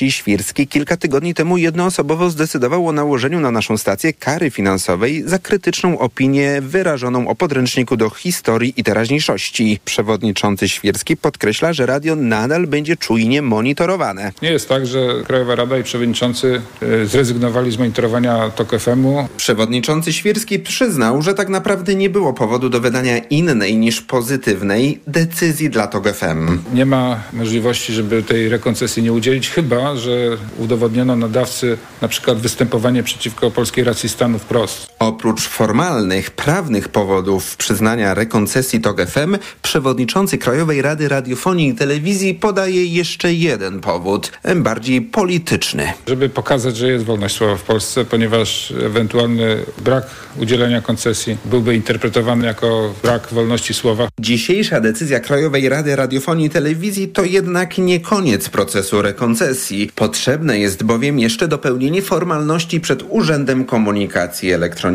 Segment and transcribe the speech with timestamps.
[0.00, 5.38] Maciej Świrski kilka tygodni temu jednoosobowo zdecydował o nałożeniu na naszą stację kary finansowej za
[5.38, 9.80] krytyczną opinię wyrażoną o podręczniku do historii i teraźniejszości.
[9.84, 14.32] Przewodniczący Świrski podkreśla, że radio nadal będzie czujnie monitorowane.
[14.42, 19.28] Nie jest tak, że Krajowa Rada i przewodniczący e, zrezygnowali z monitorowania TOK FM-u.
[19.36, 25.70] Przewodniczący Świrski przyznał, że tak naprawdę nie było powodu do wydania innej niż pozytywnej decyzji
[25.70, 26.58] dla TOK FM.
[26.74, 33.02] Nie ma możliwości, żeby tej rekoncesji nie udzielić, chyba że udowodniono nadawcy na przykład występowanie
[33.02, 34.89] przeciwko polskiej racji stanu wprost.
[35.00, 42.86] Oprócz formalnych, prawnych powodów przyznania rekoncesji TOK FM, przewodniczący Krajowej Rady Radiofonii i Telewizji podaje
[42.86, 45.92] jeszcze jeden powód, bardziej polityczny.
[46.06, 50.06] Żeby pokazać, że jest wolność słowa w Polsce, ponieważ ewentualny brak
[50.38, 54.08] udzielenia koncesji byłby interpretowany jako brak wolności słowa.
[54.20, 59.90] Dzisiejsza decyzja Krajowej Rady Radiofonii i Telewizji to jednak nie koniec procesu rekoncesji.
[59.94, 64.89] Potrzebne jest bowiem jeszcze dopełnienie formalności przed Urzędem Komunikacji Elektronicznej.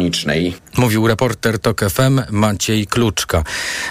[0.78, 3.44] Mówił reporter TOK FM Maciej Kluczka.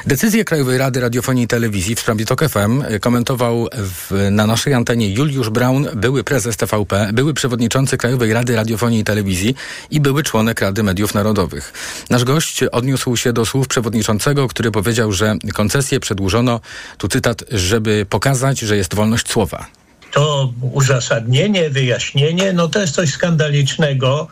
[0.06, 5.12] Decyzję Krajowej Rady Radiofonii i Telewizji w sprawie TOK FM komentował w, na naszej antenie
[5.12, 9.54] Juliusz Braun, były prezes TVP, były przewodniczący Krajowej Rady Radiofonii i Telewizji
[9.90, 11.72] i były członek Rady Mediów Narodowych.
[12.10, 16.60] Nasz gość odniósł się do słów przewodniczącego, który powiedział, że koncesję przedłużono,
[16.98, 19.66] tu cytat, żeby pokazać, że jest wolność słowa.
[20.12, 24.28] To uzasadnienie, wyjaśnienie, no to jest coś skandalicznego,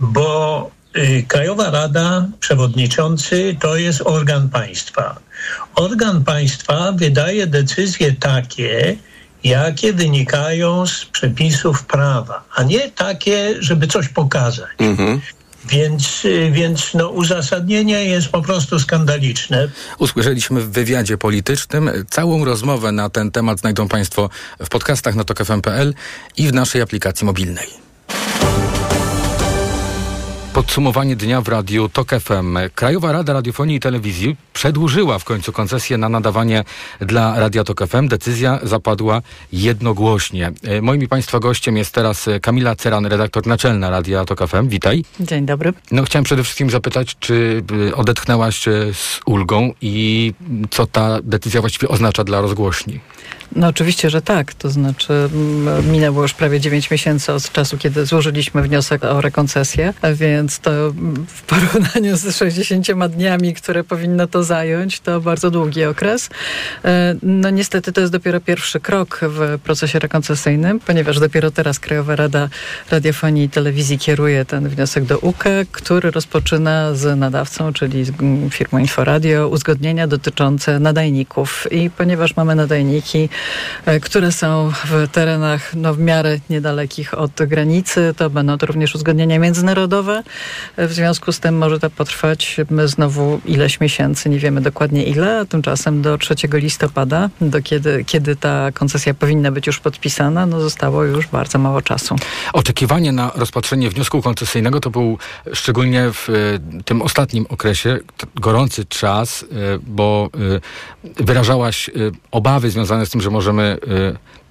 [0.00, 0.70] bo
[1.28, 5.20] Krajowa Rada, przewodniczący to jest organ państwa.
[5.74, 8.96] Organ państwa wydaje decyzje takie,
[9.44, 14.70] jakie wynikają z przepisów prawa, a nie takie, żeby coś pokazać.
[14.78, 15.20] Mhm.
[15.68, 19.68] Więc, y, więc no, uzasadnienie jest po prostu skandaliczne.
[19.98, 21.90] Usłyszeliśmy w wywiadzie politycznym.
[22.10, 24.30] Całą rozmowę na ten temat znajdą Państwo
[24.64, 25.94] w podcastach na tokfm.pl
[26.36, 27.83] i w naszej aplikacji mobilnej.
[30.54, 32.58] Podsumowanie dnia w radiu TOK FM.
[32.74, 36.64] Krajowa Rada Radiofonii i Telewizji przedłużyła w końcu koncesję na nadawanie
[37.00, 38.08] dla Radia TOK FM.
[38.08, 39.22] Decyzja zapadła
[39.52, 40.52] jednogłośnie.
[40.62, 44.68] E, moim i Państwa gościem jest teraz Kamila Ceran, redaktor naczelna Radia TOK FM.
[44.68, 45.04] Witaj.
[45.20, 45.72] Dzień dobry.
[45.90, 50.34] No chciałem przede wszystkim zapytać, czy e, odetchnęłaś z ulgą i
[50.70, 53.00] co ta decyzja właściwie oznacza dla rozgłośni?
[53.56, 54.54] No oczywiście, że tak.
[54.54, 55.30] To znaczy
[55.92, 60.70] minęło już prawie 9 miesięcy od czasu, kiedy złożyliśmy wniosek o rekoncesję, więc to
[61.26, 66.30] w porównaniu z 60 dniami, które powinno to zająć, to bardzo długi okres.
[66.84, 72.16] E, no niestety to jest dopiero pierwszy krok w procesie rekoncesyjnym, ponieważ dopiero teraz Krajowa
[72.16, 72.48] Rada
[72.90, 78.12] Radiofonii i Telewizji kieruje ten wniosek do UKE, który rozpoczyna z nadawcą, czyli z
[78.50, 81.66] firmą Inforadio, uzgodnienia dotyczące nadajników.
[81.72, 83.28] I ponieważ mamy nadajniki,
[83.86, 88.14] E, które są w terenach no, w miarę niedalekich od granicy.
[88.16, 90.22] To będą to również uzgodnienia międzynarodowe.
[90.76, 95.38] E, w związku z tym może to potrwać znowu ileś miesięcy, nie wiemy dokładnie ile,
[95.40, 100.60] a tymczasem do 3 listopada, do kiedy, kiedy ta koncesja powinna być już podpisana, no
[100.60, 102.16] zostało już bardzo mało czasu.
[102.52, 105.18] Oczekiwanie na rozpatrzenie wniosku koncesyjnego to był
[105.52, 106.32] szczególnie w e,
[106.84, 107.98] tym ostatnim okresie
[108.34, 109.44] gorący czas,
[109.86, 110.30] bo
[111.16, 111.90] wyrażałaś
[112.30, 113.78] obawy związane z tym, że możemy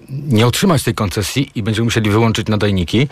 [0.10, 3.08] nie otrzymać tej koncesji i będziemy musieli wyłączyć nadajniki.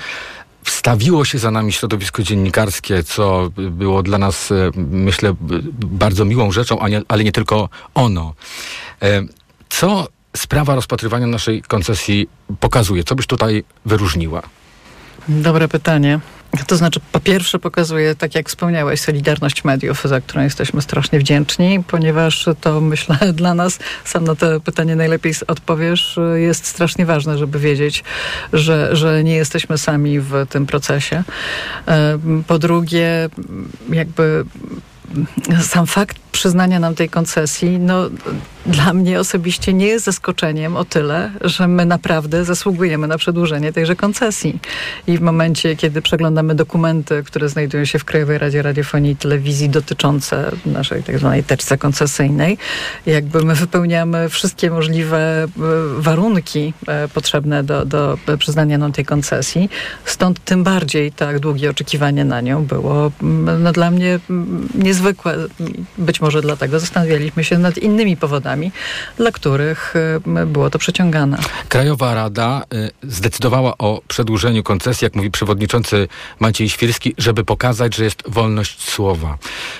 [0.63, 5.35] Wstawiło się za nami środowisko dziennikarskie, co było dla nas, y, myślę,
[5.85, 8.33] bardzo miłą rzeczą, ale nie tylko ono.
[9.03, 9.27] Y,
[9.69, 10.07] co
[10.37, 12.29] sprawa rozpatrywania naszej koncesji
[12.59, 13.03] pokazuje?
[13.03, 14.41] Co byś tutaj wyróżniła?
[15.27, 16.19] Dobre pytanie.
[16.67, 21.83] To znaczy, po pierwsze pokazuje, tak jak wspomniałeś, solidarność mediów, za którą jesteśmy strasznie wdzięczni,
[21.87, 27.59] ponieważ to myślę dla nas, sam na to pytanie najlepiej odpowiesz, jest strasznie ważne, żeby
[27.59, 28.03] wiedzieć,
[28.53, 31.23] że, że nie jesteśmy sami w tym procesie.
[31.87, 33.29] E, po drugie,
[33.89, 34.45] jakby
[35.61, 38.09] sam fakt przyznania nam tej koncesji, no
[38.65, 43.95] dla mnie osobiście nie jest zaskoczeniem o tyle, że my naprawdę zasługujemy na przedłużenie tejże
[43.95, 44.59] koncesji.
[45.07, 49.69] I w momencie, kiedy przeglądamy dokumenty, które znajdują się w Krajowej Radzie Radiofonii i Telewizji
[49.69, 52.57] dotyczące naszej tak zwanej teczce koncesyjnej,
[53.05, 55.47] jakby my wypełniamy wszystkie możliwe e,
[55.97, 59.69] warunki e, potrzebne do, do przyznania nam tej koncesji.
[60.05, 63.11] Stąd tym bardziej tak długie oczekiwanie na nią było
[63.59, 64.19] no, dla mnie
[65.01, 65.37] niezwykłe.
[65.97, 68.71] Być może dlatego zastanawialiśmy się nad innymi powodami,
[69.17, 71.37] dla których e, było to przeciągane.
[71.69, 76.07] Krajowa Rada e, zdecydowała o przedłużeniu koncesji, jak mówi przewodniczący
[76.39, 79.37] Maciej Świrski, żeby pokazać, że jest wolność słowa.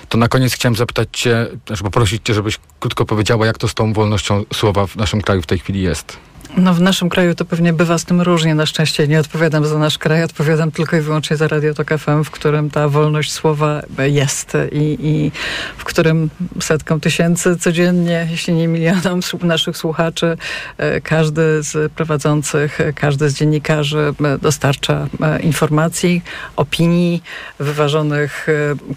[0.09, 3.73] To na koniec chciałem zapytać cię, znaczy poprosić cię, żebyś krótko powiedziała, jak to z
[3.73, 6.30] tą wolnością słowa w naszym kraju w tej chwili jest.
[6.57, 8.55] No w naszym kraju to pewnie bywa z tym różnie.
[8.55, 12.23] Na szczęście nie odpowiadam za nasz kraj, odpowiadam tylko i wyłącznie za Radio Tok FM,
[12.23, 15.31] w którym ta wolność słowa jest i, i
[15.77, 16.29] w którym
[16.61, 20.37] setkom tysięcy codziennie, jeśli nie milionom naszych słuchaczy,
[20.77, 26.21] e, każdy z prowadzących, każdy z dziennikarzy e, dostarcza e, informacji,
[26.55, 27.23] opinii,
[27.59, 28.47] wyważonych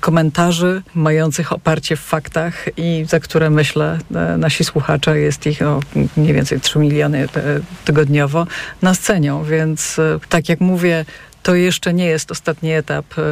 [0.01, 3.99] komentarzy, mających oparcie w faktach i za które myślę
[4.39, 5.81] nasi słuchacze, jest ich o
[6.17, 7.29] mniej więcej 3 miliony
[7.85, 8.47] tygodniowo,
[8.83, 9.45] nas cenią.
[9.45, 11.05] Więc tak jak mówię,
[11.45, 13.23] to jeszcze nie jest ostatni etap e,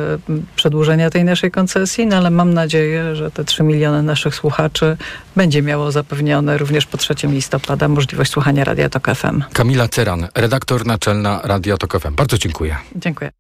[0.57, 4.97] przedłużenia tej naszej koncesji, no ale mam nadzieję, że te 3 miliony naszych słuchaczy
[5.37, 9.43] będzie miało zapewnione również po 3 listopada możliwość słuchania Radia Tok FM.
[9.53, 12.15] Kamila Ceran, redaktor naczelna Radia Tok FM.
[12.15, 12.77] Bardzo dziękuję.
[12.97, 13.31] Dziękuję.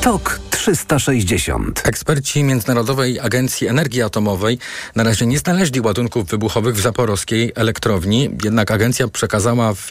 [0.00, 1.82] TOK 360.
[1.84, 4.58] Eksperci Międzynarodowej Agencji Energii Atomowej
[4.96, 9.88] na razie nie znaleźli ładunków wybuchowych w zaporowskiej elektrowni, jednak agencja przekazała w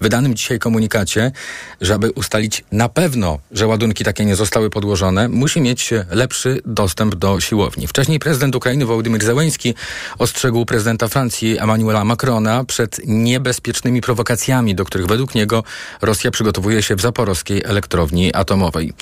[0.00, 1.32] wydanym dzisiaj komunikacie,
[1.80, 7.14] że aby ustalić na pewno, że ładunki takie nie zostały podłożone, musi mieć lepszy dostęp
[7.14, 7.86] do siłowni.
[7.86, 9.74] Wcześniej prezydent Ukrainy Wołodymyr Zełenski
[10.18, 15.64] ostrzegł prezydenta Francji Emmanuela Macrona przed niebezpiecznymi prowokacjami, do których według niego
[16.02, 18.92] Rosja przygotowuje się w zaporowskiej elektrowni atomowej.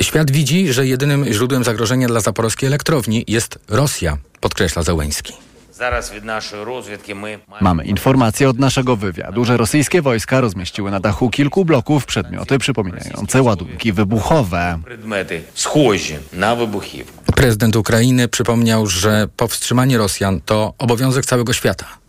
[0.00, 5.32] Świat widzi, że jedynym źródłem zagrożenia dla zaporowskiej elektrowni jest Rosja, podkreśla Zełęński.
[7.60, 13.42] Mamy informacje od naszego wywiadu, że rosyjskie wojska rozmieściły na dachu kilku bloków przedmioty przypominające
[13.42, 14.78] ładunki wybuchowe.
[17.36, 22.01] Prezydent Ukrainy przypomniał, że powstrzymanie Rosjan to obowiązek całego świata.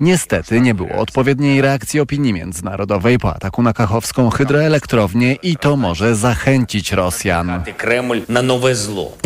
[0.00, 6.16] Niestety nie było odpowiedniej reakcji opinii międzynarodowej po ataku na kachowską hydroelektrownię i to może
[6.16, 7.62] zachęcić Rosjan.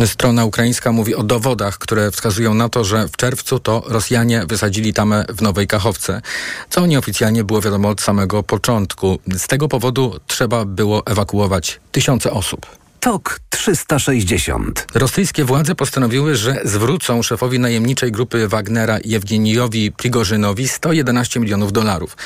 [0.07, 4.93] Strona ukraińska mówi o dowodach, które wskazują na to, że w czerwcu to Rosjanie wysadzili
[4.93, 6.23] tamę w Nowej Kachowce,
[6.71, 9.19] co nieoficjalnie było wiadomo od samego początku.
[9.37, 12.82] Z tego powodu trzeba było ewakuować tysiące osób.
[13.03, 14.87] TOK 360.
[14.95, 22.17] Rosyjskie władze postanowiły, że zwrócą szefowi najemniczej grupy Wagnera Jewgenijowi Prigorzynowi 111 milionów dolarów.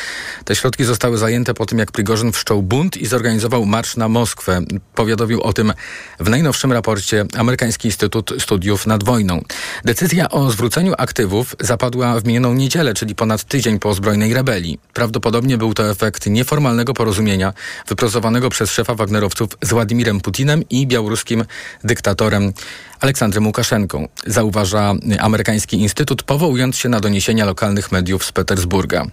[0.45, 4.61] Te środki zostały zajęte po tym, jak Prigorzyn wszczął bunt i zorganizował marsz na Moskwę.
[4.95, 5.73] Powiadomił o tym
[6.21, 9.43] w najnowszym raporcie Amerykański Instytut Studiów nad Wojną.
[9.85, 14.79] Decyzja o zwróceniu aktywów zapadła w minioną niedzielę, czyli ponad tydzień po zbrojnej rebelii.
[14.93, 17.53] Prawdopodobnie był to efekt nieformalnego porozumienia
[17.89, 21.45] wypracowanego przez szefa Wagnerowców z Władimirem Putinem i białoruskim
[21.85, 22.53] dyktatorem
[23.01, 29.07] Aleksandrem Łukaszenką, zauważa amerykański instytut, powołując się na doniesienia lokalnych mediów z Petersburga.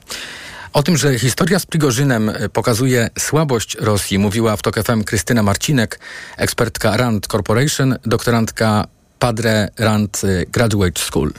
[0.74, 6.00] O tym, że historia z Prigorzynem pokazuje słabość Rosji, mówiła w TOK FM Krystyna Marcinek,
[6.38, 8.88] ekspertka RAND Corporation, doktorantka
[9.20, 10.22] Padre RAND
[10.52, 11.34] Graduate School.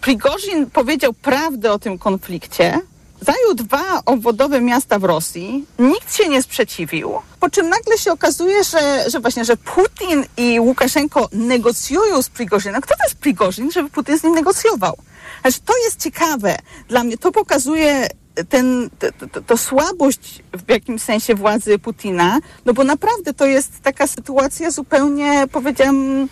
[0.00, 2.80] Prigorzin powiedział prawdę o tym konflikcie,
[3.20, 8.64] Zajął dwa obwodowe miasta w Rosji, nikt się nie sprzeciwił, po czym nagle się okazuje,
[8.64, 12.82] że, że właśnie, że Putin i Łukaszenko negocjują z Prigorzynem.
[12.82, 14.96] Kto to jest żeby Putin z nim negocjował?
[15.40, 16.56] Znaczy, to jest ciekawe.
[16.88, 18.08] Dla mnie to pokazuje
[18.48, 23.80] ten, to, to, to, słabość w jakimś sensie władzy Putina, no bo naprawdę to jest
[23.82, 26.28] taka sytuacja zupełnie, powiedziałam,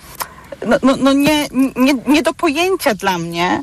[0.66, 3.60] no, no, no nie, nie, nie do pojęcia dla mnie,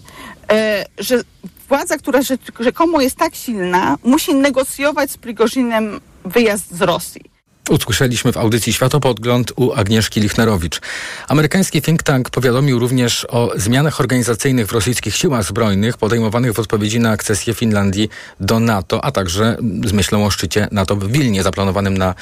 [0.51, 1.23] e, że
[1.71, 2.19] władza, która
[2.59, 7.30] rzekomo jest tak silna, musi negocjować z Prigozinem wyjazd z Rosji.
[7.69, 10.81] Usłyszeliśmy w audycji Światopodgląd u Agnieszki Lichnerowicz.
[11.27, 16.99] Amerykański think tank powiadomił również o zmianach organizacyjnych w rosyjskich siłach zbrojnych podejmowanych w odpowiedzi
[16.99, 21.97] na akcesję Finlandii do NATO, a także z myślą o szczycie NATO w Wilnie zaplanowanym
[21.97, 22.15] na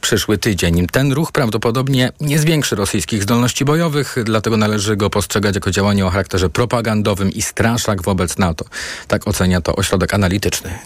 [0.00, 0.86] przyszły tydzień.
[0.86, 6.10] Ten ruch prawdopodobnie nie zwiększy rosyjskich zdolności bojowych, dlatego należy go postrzegać jako działanie o
[6.10, 8.64] charakterze propagandowym i straszak wobec NATO.
[9.08, 10.78] Tak ocenia to ośrodek analityczny.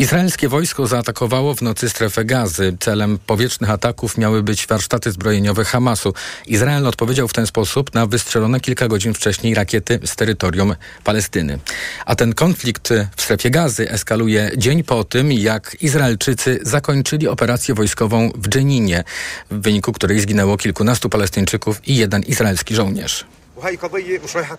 [0.00, 2.76] Izraelskie wojsko zaatakowało w nocy strefę gazy.
[2.80, 6.14] Celem powietrznych ataków miały być warsztaty zbrojeniowe Hamasu.
[6.46, 11.58] Izrael odpowiedział w ten sposób na wystrzelone kilka godzin wcześniej rakiety z terytorium Palestyny.
[12.06, 18.30] A ten konflikt w strefie gazy eskaluje dzień po tym, jak Izraelczycy zakończyli operację wojskową
[18.34, 19.04] w Dżeninie,
[19.50, 23.26] w wyniku której zginęło kilkunastu Palestyńczyków i jeden izraelski żołnierz.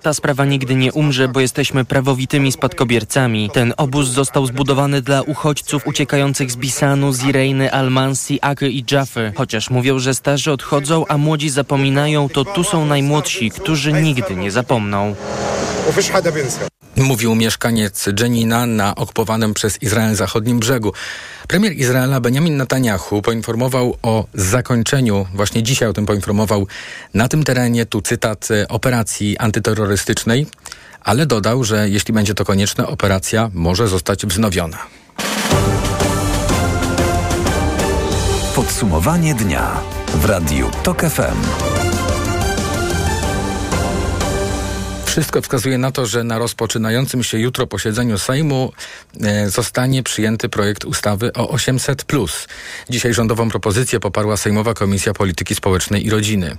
[0.02, 3.50] Ta sprawa nigdy nie umrze, bo jesteśmy prawowitymi spadkobiercami.
[3.54, 9.34] Ten obóz został zbudowany dla uchodźców uciekających z Bisanu, Zirejny, Almansi, Aky i Jaffy.
[9.36, 14.52] Chociaż mówią, że starzy odchodzą, a młodzi zapominają, to tu są najmłodsi, którzy nigdy nie
[14.52, 15.16] zapomną.
[16.96, 20.94] Mówił mieszkaniec Dżenina na okupowanym przez Izrael zachodnim brzegu.
[21.48, 26.68] Premier Izraela Benjamin Netanyahu poinformował o zakończeniu, właśnie dzisiaj o tym poinformował,
[27.14, 30.48] na tym terenie, tu cytat, operacji antyterrorystycznej,
[31.04, 34.78] ale dodał, że jeśli będzie to konieczne, operacja może zostać wznowiona.
[38.56, 39.82] Podsumowanie dnia
[40.14, 41.71] w Radiu TOK FM.
[45.12, 48.74] Wszystko wskazuje na to, że na rozpoczynającym się jutro posiedzeniu Sejmu
[49.22, 52.06] e, zostanie przyjęty projekt ustawy o 800.
[52.90, 56.58] Dzisiaj rządową propozycję poparła Sejmowa Komisja Polityki Społecznej i Rodziny.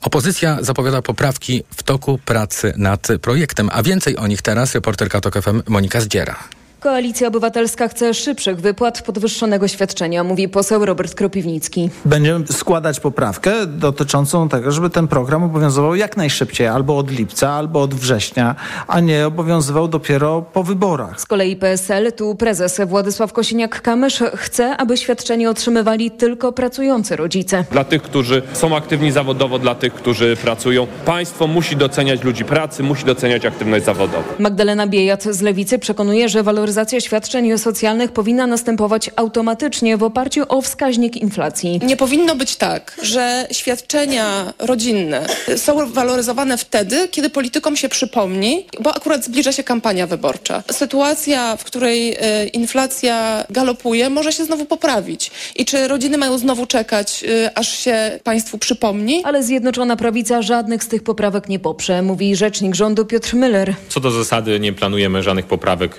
[0.00, 5.42] Opozycja zapowiada poprawki w toku pracy nad projektem, a więcej o nich teraz reporterka TOK
[5.42, 6.57] FM Monika Zdziera.
[6.80, 11.90] Koalicja Obywatelska chce szybszych wypłat podwyższonego świadczenia, mówi poseł Robert Kropiwnicki.
[12.04, 17.82] Będziemy składać poprawkę dotyczącą tego, żeby ten program obowiązywał jak najszybciej, albo od lipca, albo
[17.82, 18.54] od września,
[18.86, 21.20] a nie obowiązywał dopiero po wyborach.
[21.20, 27.64] Z kolei PSL, tu prezes Władysław Kosiniak-Kamysz chce, aby świadczenie otrzymywali tylko pracujący rodzice.
[27.70, 32.82] Dla tych, którzy są aktywni zawodowo, dla tych, którzy pracują, państwo musi doceniać ludzi pracy,
[32.82, 34.22] musi doceniać aktywność zawodową.
[34.38, 40.42] Magdalena Biejat z Lewicy przekonuje, że waloryzacja waloryzacja świadczeń socjalnych powinna następować automatycznie w oparciu
[40.48, 41.80] o wskaźnik inflacji.
[41.82, 48.96] Nie powinno być tak, że świadczenia rodzinne są waloryzowane wtedy, kiedy politykom się przypomni, bo
[48.96, 50.62] akurat zbliża się kampania wyborcza.
[50.70, 55.30] Sytuacja, w której e, inflacja galopuje, może się znowu poprawić.
[55.56, 59.22] I czy rodziny mają znowu czekać, e, aż się państwu przypomni?
[59.24, 63.72] Ale Zjednoczona Prawica żadnych z tych poprawek nie poprze, mówi rzecznik rządu Piotr Müller.
[63.88, 65.96] Co do zasady nie planujemy żadnych poprawek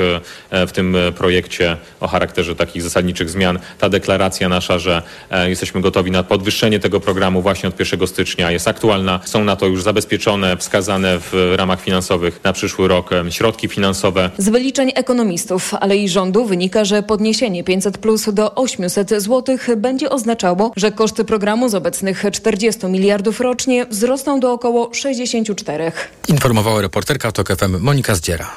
[0.51, 3.59] e, w tym e, projekcie o charakterze takich zasadniczych zmian.
[3.79, 5.01] Ta deklaracja nasza, że
[5.31, 9.19] e, jesteśmy gotowi na podwyższenie tego programu właśnie od 1 stycznia jest aktualna.
[9.25, 14.29] Są na to już zabezpieczone, wskazane w ramach finansowych na przyszły rok e, środki finansowe.
[14.37, 20.09] Z wyliczeń ekonomistów, ale i rządu wynika, że podniesienie 500 plus do 800 zł będzie
[20.09, 25.91] oznaczało, że koszty programu z obecnych 40 miliardów rocznie wzrosną do około 64.
[26.27, 28.51] Informowała reporterka TOK FM Monika Zdziera.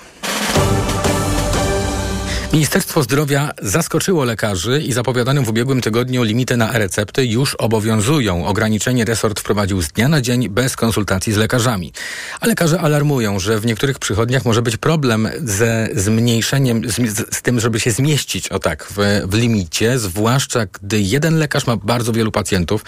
[2.52, 8.47] Ministerstwo Zdrowia zaskoczyło lekarzy i zapowiadanym w ubiegłym tygodniu limity na e-recepty już obowiązują.
[8.47, 11.92] Ograniczenie resort wprowadził z dnia na dzień bez konsultacji z lekarzami.
[12.40, 17.61] A lekarze alarmują, że w niektórych przychodniach może być problem ze zmniejszeniem, z, z tym,
[17.61, 22.32] żeby się zmieścić, o tak, w, w limicie, zwłaszcza gdy jeden lekarz ma bardzo wielu
[22.32, 22.85] pacjentów,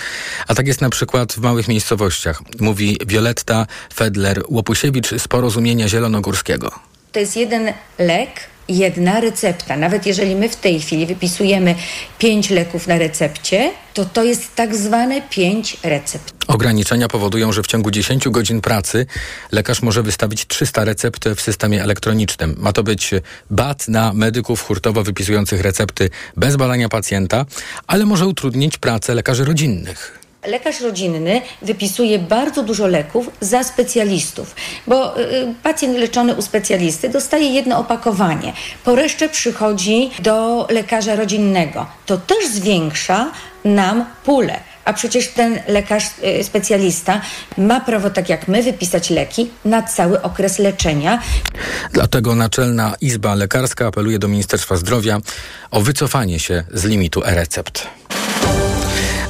[0.49, 3.66] a tak jest na przykład w małych miejscowościach, mówi Wioletta
[3.97, 6.71] Fedler-Łopusiewicz z Porozumienia Zielonogórskiego.
[7.12, 9.76] To jest jeden lek, jedna recepta.
[9.76, 11.75] Nawet jeżeli my w tej chwili wypisujemy
[12.18, 16.35] pięć leków na recepcie, to to jest tak zwane pięć recept.
[16.47, 19.06] Ograniczenia powodują, że w ciągu 10 godzin pracy
[19.52, 22.56] lekarz może wystawić 300 recept w systemie elektronicznym.
[22.59, 23.11] Ma to być
[23.50, 27.47] bat na medyków hurtowo wypisujących recepty bez badania pacjenta,
[27.87, 34.55] ale może utrudnić pracę lekarzy rodzinnych lekarz rodzinny wypisuje bardzo dużo leków za specjalistów,
[34.87, 38.53] bo y, pacjent leczony u specjalisty dostaje jedno opakowanie,
[38.85, 41.87] po resztę przychodzi do lekarza rodzinnego.
[42.07, 43.33] To też zwiększa
[43.65, 44.61] nam pulę.
[44.85, 46.05] A przecież ten lekarz
[46.41, 47.21] y, specjalista
[47.59, 51.23] ma prawo, tak jak my, wypisać leki na cały okres leczenia.
[51.93, 55.19] Dlatego Naczelna Izba Lekarska apeluje do Ministerstwa Zdrowia
[55.71, 57.87] o wycofanie się z limitu e-recept.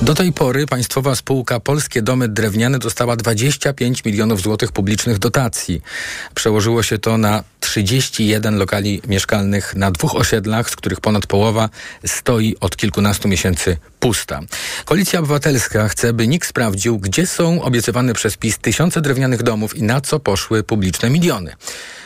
[0.03, 5.83] Do tej pory państwowa spółka Polskie Domy Drewniane dostała 25 milionów złotych publicznych dotacji.
[6.35, 11.69] Przełożyło się to na 31 lokali mieszkalnych na dwóch osiedlach, z których ponad połowa
[12.07, 14.41] stoi od kilkunastu miesięcy pusta.
[14.85, 19.83] Koalicja Obywatelska chce, by nikt sprawdził, gdzie są obiecywane przez PiS tysiące drewnianych domów i
[19.83, 21.53] na co poszły publiczne miliony.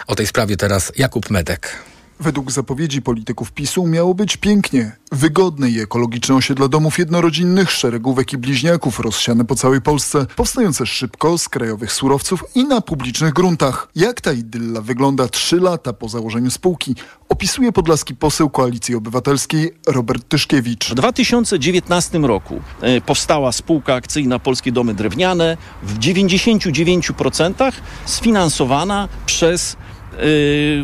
[0.07, 1.77] O tej sprawie teraz Jakub Medek.
[2.21, 4.97] Według zapowiedzi polityków PiSu miało być pięknie.
[5.13, 11.39] Wygodne i ekologiczne osiedla domów jednorodzinnych, szeregówek i bliźniaków rozsiane po całej Polsce, powstające szybko
[11.39, 13.89] z krajowych surowców i na publicznych gruntach.
[13.97, 16.95] Jak ta idylla wygląda trzy lata po założeniu spółki,
[17.29, 20.91] opisuje podlaski poseł Koalicji Obywatelskiej Robert Tyszkiewicz.
[20.91, 27.73] W 2019 roku e, powstała spółka akcyjna Polskie Domy Drewniane w 99%
[28.07, 29.77] sfinansowana przez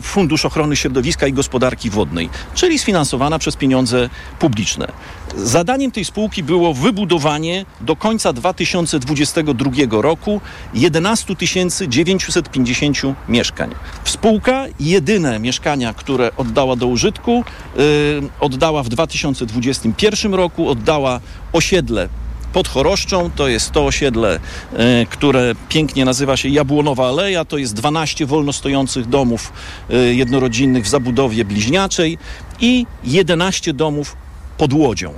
[0.02, 4.86] Fundusz Ochrony Środowiska i Gospodarki Wodnej, czyli sfinansowana przez pieniądze publiczne.
[5.36, 10.40] Zadaniem tej spółki było wybudowanie do końca 2022 roku
[10.74, 11.34] 11
[11.88, 12.98] 950
[13.28, 13.74] mieszkań.
[14.04, 17.44] Spółka jedyne mieszkania, które oddała do użytku,
[17.76, 17.82] yy,
[18.40, 21.20] oddała w 2021 roku, oddała
[21.52, 22.08] osiedle
[22.54, 23.30] pod Choroszczą.
[23.36, 24.40] To jest to osiedle,
[24.72, 27.44] e, które pięknie nazywa się Jabłonowa Aleja.
[27.44, 29.52] To jest 12 wolno stojących domów
[29.90, 32.18] e, jednorodzinnych w zabudowie bliźniaczej
[32.60, 34.16] i 11 domów
[34.58, 35.14] pod Łodzią.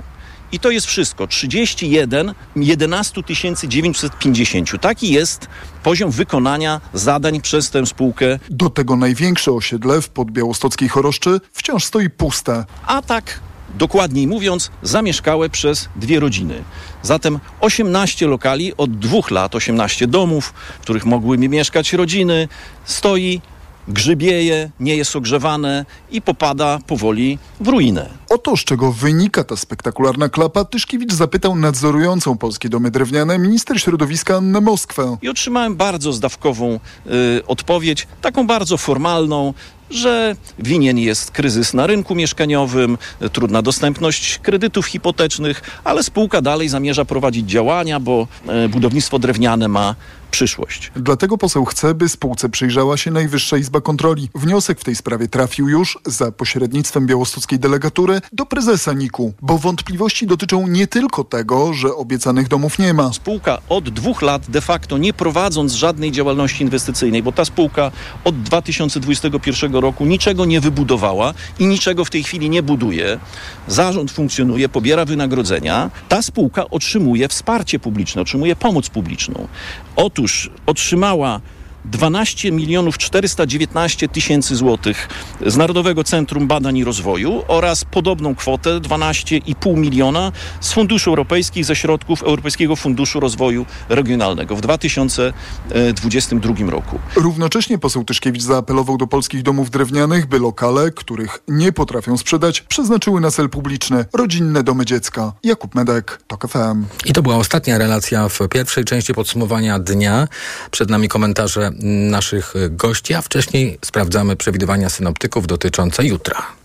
[0.51, 1.27] I to jest wszystko.
[1.27, 3.21] 31 11
[3.67, 4.81] 950.
[4.81, 5.47] Taki jest
[5.83, 8.39] poziom wykonania zadań przez tę spółkę.
[8.49, 12.65] Do tego największe osiedle w podbiałostockiej Choroszczy wciąż stoi puste.
[12.85, 13.39] A tak
[13.77, 16.63] dokładniej mówiąc, zamieszkałe przez dwie rodziny.
[17.03, 22.47] Zatem 18 lokali od dwóch lat, 18 domów, w których mogłyby mieszkać rodziny,
[22.85, 23.41] stoi
[23.87, 28.09] grzybieje, nie jest ogrzewane i popada powoli w ruinę.
[28.29, 34.35] Oto z czego wynika ta spektakularna klapa, Tyszkiewicz zapytał nadzorującą Polskie Domy Drewniane minister środowiska
[34.35, 35.17] Annę Moskwę.
[35.21, 39.53] I otrzymałem bardzo zdawkową y, odpowiedź, taką bardzo formalną,
[39.89, 42.97] że winien jest kryzys na rynku mieszkaniowym,
[43.33, 49.95] trudna dostępność kredytów hipotecznych, ale spółka dalej zamierza prowadzić działania, bo e, budownictwo drewniane ma
[50.31, 50.91] przyszłość.
[50.95, 54.29] Dlatego poseł chce, by spółce przyjrzała się Najwyższa Izba Kontroli.
[54.35, 60.27] Wniosek w tej sprawie trafił już za pośrednictwem białostockiej delegatury do prezesa NIK-u, bo wątpliwości
[60.27, 63.13] dotyczą nie tylko tego, że obiecanych domów nie ma.
[63.13, 67.91] Spółka od dwóch lat de facto nie prowadząc żadnej działalności inwestycyjnej, bo ta spółka
[68.23, 73.19] od 2021 roku niczego nie wybudowała i niczego w tej chwili nie buduje.
[73.67, 75.91] Zarząd funkcjonuje, pobiera wynagrodzenia.
[76.09, 79.47] Ta spółka otrzymuje wsparcie publiczne, otrzymuje pomoc publiczną.
[79.95, 81.41] Otóż otrzymała
[81.91, 85.09] 12 milionów 419 tysięcy złotych
[85.45, 91.75] z Narodowego Centrum Badań i Rozwoju oraz podobną kwotę 12,5 miliona z funduszy europejskich ze
[91.75, 96.99] środków Europejskiego Funduszu Rozwoju Regionalnego w 2022 roku.
[97.15, 103.21] Równocześnie poseł Tyszkiewicz zaapelował do polskich domów drewnianych, by lokale, których nie potrafią sprzedać, przeznaczyły
[103.21, 105.33] na cel publiczny rodzinne domy dziecka.
[105.43, 106.85] Jakub Medek, TOK FM.
[107.05, 110.27] I to była ostatnia relacja w pierwszej części podsumowania dnia.
[110.71, 116.57] Przed nami komentarze naszych gości, a wcześniej sprawdzamy przewidywania synoptyków dotyczące jutra.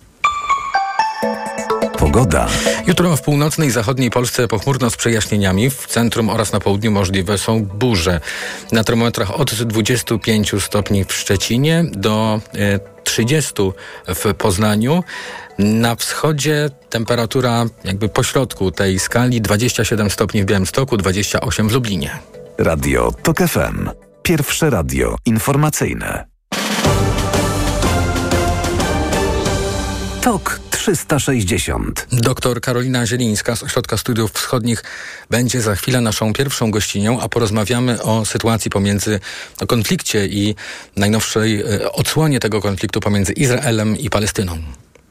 [1.99, 2.49] Pogoda.
[2.87, 5.71] Jutro w północnej i zachodniej Polsce pochmurno z przejaśnieniami.
[5.71, 8.21] W centrum oraz na południu możliwe są burze.
[8.73, 12.41] Na termometrach od 25 stopni w Szczecinie do
[13.05, 13.53] 30
[14.07, 15.05] e, w Poznaniu.
[15.59, 22.19] Na wschodzie temperatura jakby pośrodku tej skali 27 stopni w Białymstoku, 28 w Lublinie.
[22.59, 24.12] Radio TOK FM.
[24.23, 26.27] Pierwsze radio informacyjne.
[30.21, 32.07] TOK 360.
[32.13, 34.85] Doktor Karolina Zielińska z Ośrodka Studiów Wschodnich
[35.31, 39.21] będzie za chwilę naszą pierwszą gościnią, a porozmawiamy o sytuacji pomiędzy,
[39.61, 40.55] o konflikcie i
[40.97, 44.59] najnowszej e, odsłonie tego konfliktu pomiędzy Izraelem i Palestyną.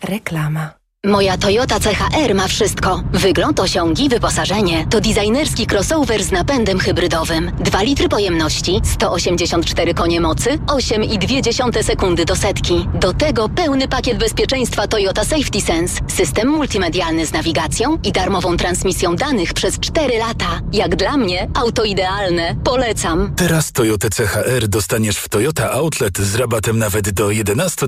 [0.03, 0.80] Reklama.
[1.05, 3.03] Moja Toyota CHR ma wszystko.
[3.13, 4.87] Wygląd, osiągi, wyposażenie.
[4.89, 7.51] To designerski crossover z napędem hybrydowym.
[7.59, 12.87] 2 litry pojemności, 184 konie mocy, 8,2 sekundy do setki.
[12.93, 15.99] Do tego pełny pakiet bezpieczeństwa Toyota Safety Sense.
[16.07, 20.61] System multimedialny z nawigacją i darmową transmisją danych przez 4 lata.
[20.73, 22.55] Jak dla mnie, auto idealne.
[22.63, 23.33] Polecam.
[23.35, 27.87] Teraz Toyota CHR dostaniesz w Toyota Outlet z rabatem nawet do 11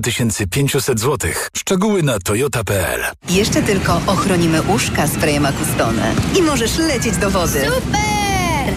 [0.50, 1.30] 500 zł.
[1.56, 7.60] Szczegóły na toyota.pl jeszcze tylko ochronimy uszka sprayem Acustone i możesz lecieć do wody.
[7.74, 8.23] Super!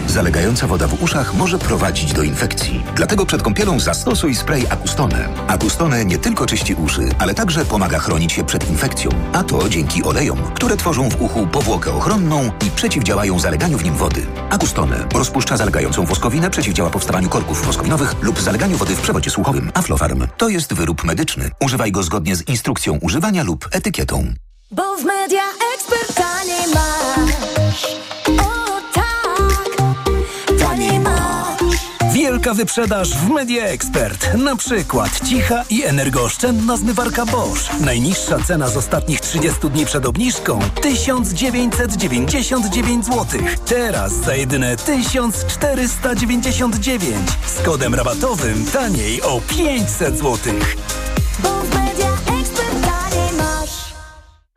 [0.06, 2.84] Zalegająca woda w uszach może prowadzić do infekcji.
[2.96, 5.28] Dlatego przed kąpielą zastosuj spray Acustone.
[5.46, 9.10] Acustone nie tylko czyści uszy, ale także pomaga chronić się przed infekcją.
[9.32, 13.94] A to dzięki olejom, które tworzą w uchu powłokę ochronną i przeciwdziałają zaleganiu w nim
[13.94, 14.26] wody.
[14.50, 19.70] Acustone rozpuszcza zalegającą woskowinę, przeciwdziała powstawaniu korków woskowinowych lub zaleganiu wody w przewodzie słuchowym.
[19.74, 21.50] Aflofarm to jest wyrób medyczny.
[21.60, 24.34] Używaj go zgodnie z instrukcją używania lub etykietą.
[24.70, 25.42] Bo w media
[25.74, 26.27] ekspert
[32.48, 34.34] Wielka wyprzedaż w Media Expert.
[34.34, 37.80] Na przykład cicha i energooszczędna zmywarka Bosch.
[37.80, 43.26] Najniższa cena z ostatnich 30 dni przed obniżką 1999 zł.
[43.66, 47.16] Teraz za jedyne 1499.
[47.46, 50.38] Z kodem rabatowym taniej o 500 zł.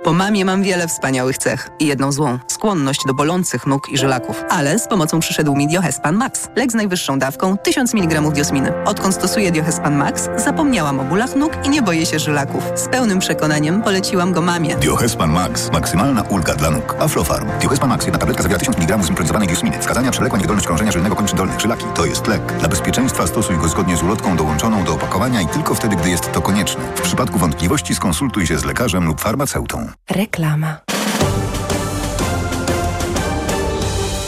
[0.03, 4.43] Po mamie mam wiele wspaniałych cech i jedną złą– skłonność do bolących nóg i żylaków.
[4.49, 6.47] Ale z pomocą przyszedł mi Diohespan Max.
[6.55, 8.83] Lek z najwyższą dawką 1000 mg diosminy.
[8.85, 12.63] Odkąd stosuję Diohespan Max, zapomniałam o bólach nóg i nie boję się żylaków.
[12.75, 14.75] Z pełnym przekonaniem poleciłam go mamie.
[14.75, 15.71] Diohespan Max.
[15.71, 16.95] Maksymalna ulga dla nóg.
[16.99, 17.49] Aflofarm.
[17.59, 18.05] Diohespan Max.
[18.05, 19.79] Jedna tabletka zawiera 1000 mg zimpronizowanej diosminy.
[19.79, 21.59] Wskazania przewlekła niewydolność krążenia żylnego kończyn dolnych.
[21.59, 21.85] Żylaki.
[21.95, 22.57] To jest lek.
[22.59, 26.31] Dla bezpieczeństwa stosuj go zgodnie z ulotką dołączoną do opakowania i tylko wtedy, gdy jest
[26.31, 26.83] to konieczne.
[26.95, 29.90] W przypadku wątpliwości skonsultuj się z lekarzem lub farmaceutą.
[30.09, 30.77] Reklama.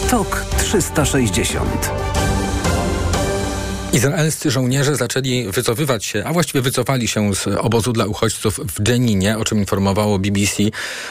[0.10, 2.03] TOK 360.
[3.94, 9.38] Izraelscy żołnierze zaczęli wycofywać się, a właściwie wycofali się z obozu dla uchodźców w Dżeninie,
[9.38, 10.64] o czym informowało BBC,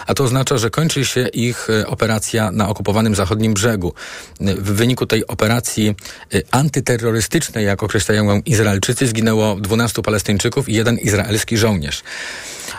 [0.06, 3.94] a to oznacza, że kończy się ich e, operacja na okupowanym zachodnim brzegu.
[4.40, 5.94] W wyniku tej operacji
[6.34, 12.02] e, antyterrorystycznej, jak określają ją Izraelczycy, zginęło 12 Palestyńczyków i jeden izraelski żołnierz.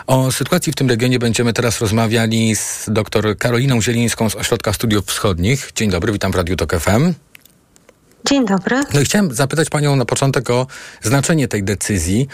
[0.06, 5.06] O sytuacji w tym regionie będziemy teraz rozmawiali z dr Karoliną Zielińską z Ośrodka Studiów
[5.06, 5.70] Wschodnich.
[5.74, 7.14] Dzień dobry, witam w Radiu Tok FM.
[8.28, 8.82] Dzień dobry.
[8.94, 10.66] No i chciałem zapytać Panią na początek o
[11.02, 12.28] znaczenie tej decyzji.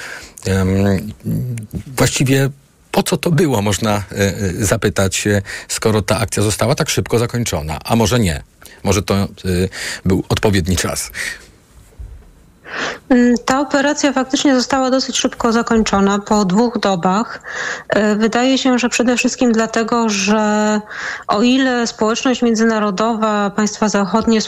[1.96, 2.50] Właściwie
[2.90, 7.18] po co to było, można e, e, zapytać, e, skoro ta akcja została tak szybko
[7.18, 8.42] zakończona, a może nie.
[8.82, 9.28] Może to
[10.04, 11.10] był odpowiedni czas.
[13.08, 17.42] Mm, Ta operacja faktycznie została dosyć szybko zakończona po dwóch dobach.
[17.88, 20.80] E, Wydaje się, że przede wszystkim dlatego, że
[21.26, 24.38] o ile społeczność międzynarodowa, państwa zachodnie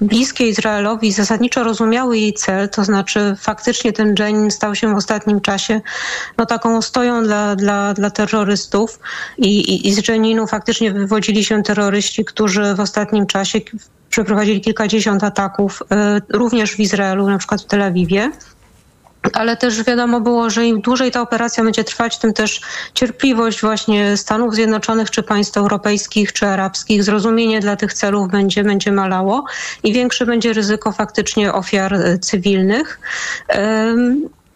[0.00, 5.40] bliskie Izraelowi zasadniczo rozumiały jej cel, to znaczy faktycznie ten Jenin stał się w ostatnim
[5.40, 5.80] czasie
[6.38, 8.98] no, taką ostoją dla, dla, dla terrorystów
[9.38, 13.60] i, i, i z Jeninu faktycznie wywodzili się terroryści, którzy w ostatnim czasie
[14.10, 18.30] przeprowadzili kilkadziesiąt ataków, e, również w Izraelu, na przykład w Tel Awiwie.
[19.32, 22.60] Ale też wiadomo było, że im dłużej ta operacja będzie trwać, tym też
[22.94, 28.92] cierpliwość właśnie Stanów Zjednoczonych, czy państw europejskich, czy arabskich, zrozumienie dla tych celów będzie, będzie
[28.92, 29.44] malało
[29.82, 33.00] i większe będzie ryzyko faktycznie ofiar e, cywilnych.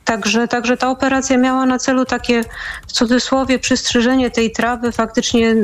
[0.05, 2.45] Także, także ta operacja miała na celu takie
[2.89, 5.55] w cudzysłowie przystrzyżenie tej trawy, faktycznie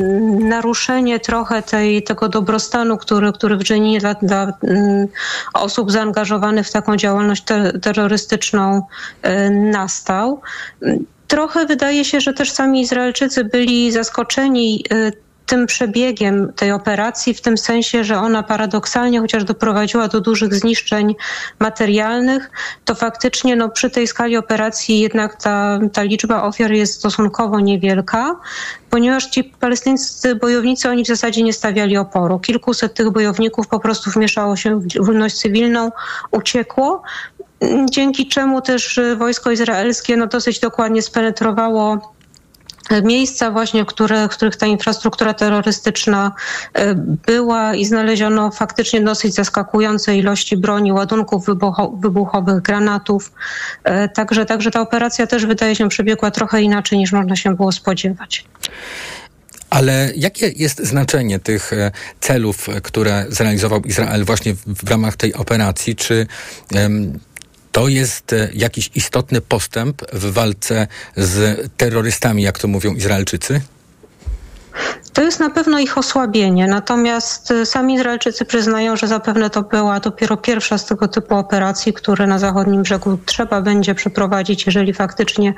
[0.40, 5.08] naruszenie trochę tej, tego dobrostanu, który, który w Dżeninie dla, dla mm,
[5.54, 8.82] osób zaangażowanych w taką działalność te, terrorystyczną
[9.26, 10.40] y, nastał.
[11.26, 17.40] Trochę wydaje się, że też sami Izraelczycy byli zaskoczeni y, tym przebiegiem tej operacji, w
[17.40, 21.14] tym sensie, że ona paradoksalnie, chociaż doprowadziła do dużych zniszczeń
[21.58, 22.50] materialnych,
[22.84, 28.36] to faktycznie no, przy tej skali operacji jednak ta, ta liczba ofiar jest stosunkowo niewielka,
[28.90, 32.38] ponieważ ci palestyńscy bojownicy, oni w zasadzie nie stawiali oporu.
[32.38, 35.90] Kilkuset tych bojowników po prostu wmieszało się w ludność cywilną,
[36.30, 37.02] uciekło,
[37.90, 42.17] dzięki czemu też wojsko izraelskie no, dosyć dokładnie spenetrowało
[43.02, 46.32] miejsca właśnie, w których, w których ta infrastruktura terrorystyczna
[46.74, 46.94] e,
[47.26, 53.32] była i znaleziono faktycznie dosyć zaskakujące ilości broni, ładunków wybucho, wybuchowych, granatów.
[53.84, 57.72] E, Także, także ta operacja też wydaje się przebiegła trochę inaczej niż można się było
[57.72, 58.44] spodziewać.
[59.70, 65.96] Ale jakie jest znaczenie tych e, celów, które zrealizował Izrael właśnie w, ramach tej operacji?
[65.96, 66.26] Czy
[67.78, 70.86] to jest e, jakiś istotny postęp w walce
[71.16, 73.60] z terrorystami, jak to mówią Izraelczycy?
[75.12, 80.00] To jest na pewno ich osłabienie, natomiast y, sami Izraelczycy przyznają, że zapewne to była
[80.00, 85.54] dopiero pierwsza z tego typu operacji, które na zachodnim brzegu trzeba będzie przeprowadzić, jeżeli faktycznie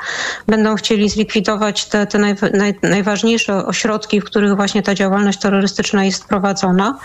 [0.47, 6.05] będą chcieli zlikwidować te, te naj, naj, najważniejsze ośrodki, w których właśnie ta działalność terrorystyczna
[6.05, 6.99] jest prowadzona.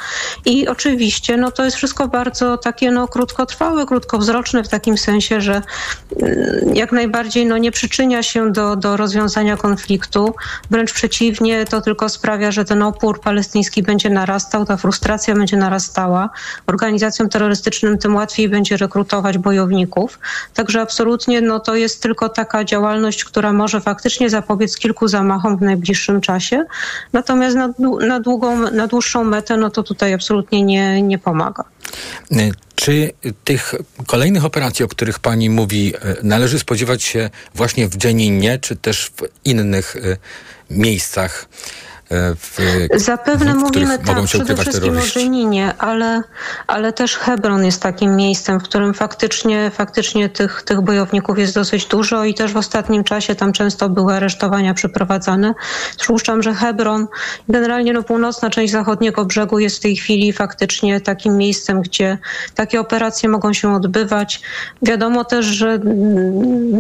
[0.46, 5.62] I oczywiście no, to jest wszystko bardzo takie no, krótkotrwałe, krótkowzroczne w takim sensie, że
[6.22, 10.36] y, jak najbardziej no, nie przyczynia się do, do rozwiązania konfliktu,
[10.70, 16.30] wręcz przeciwnie, to tylko sprawia, że ten opór palestyński będzie narastał, ta frustracja będzie narastała.
[16.68, 20.20] Organizacjom terrorystycznym tym łatwiej będzie rekrutować bojowników.
[20.54, 25.62] Także absolutnie no, to jest tylko taka działalność, która może faktycznie zapobiec kilku zamachom w
[25.62, 26.66] najbliższym czasie.
[27.14, 27.70] Natomiast na,
[28.08, 31.64] na, długą, na dłuższą metę no, to tutaj absolutnie nie, nie pomaga.
[32.76, 33.12] Czy
[33.44, 33.76] tych
[34.08, 39.06] kolejnych operacji, o których pani mówi, e, należy spodziewać się właśnie w Dżeninie, czy też
[39.06, 40.18] w innych e,
[40.70, 41.46] miejscach?
[42.12, 42.60] E, W,
[42.96, 45.02] Zapewne w mówimy których mogą tak, się przede wszystkim o?
[45.02, 46.22] Żeninie, ale,
[46.68, 51.86] ale też Hebron jest takim miejscem, w którym faktycznie, faktycznie tych, tych bojowników jest dosyć
[51.86, 55.54] dużo i też w ostatnim czasie tam często były aresztowania przeprowadzane.
[55.98, 57.08] Przypuszczam, że Hebron,
[57.50, 62.18] generalnie no, północna część zachodniego brzegu jest w tej chwili faktycznie takim miejscem, gdzie
[62.56, 64.42] takie operacje mogą się odbywać.
[64.82, 65.80] Wiadomo też, że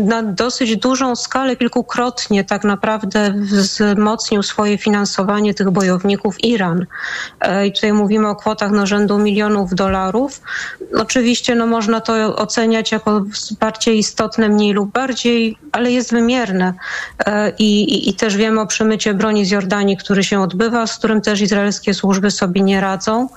[0.05, 5.14] na dosyć dużą skalę, kilkukrotnie tak naprawdę wzmocnił swoje finansowanie
[5.57, 6.85] tych bojowników Iran.
[7.41, 10.41] E, I tutaj mówimy o kwotach no, rzędu milionów dolarów.
[10.97, 16.73] Oczywiście no, można to oceniać jako wsparcie istotne mniej lub bardziej, ale jest wymierne.
[17.25, 20.97] E, I, i, I też wiemy o przemycie broni z Jordanii, który się odbywa, z
[20.97, 23.29] którym też izraelskie służby sobie nie radzą.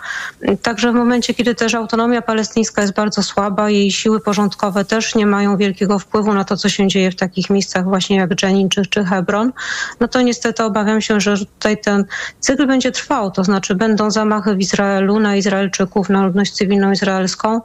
[0.63, 5.27] Także w momencie, kiedy też autonomia palestyńska jest bardzo słaba, jej siły porządkowe też nie
[5.27, 8.87] mają wielkiego wpływu na to, co się dzieje w takich miejscach właśnie jak Jenin czy,
[8.87, 9.53] czy Hebron,
[10.01, 11.37] no to niestety obawiam się, że
[11.69, 12.05] tutaj ten
[12.41, 17.61] cykl będzie trwał, to znaczy będą zamachy w Izraelu na Izraelczyków, na ludność cywilną izraelską.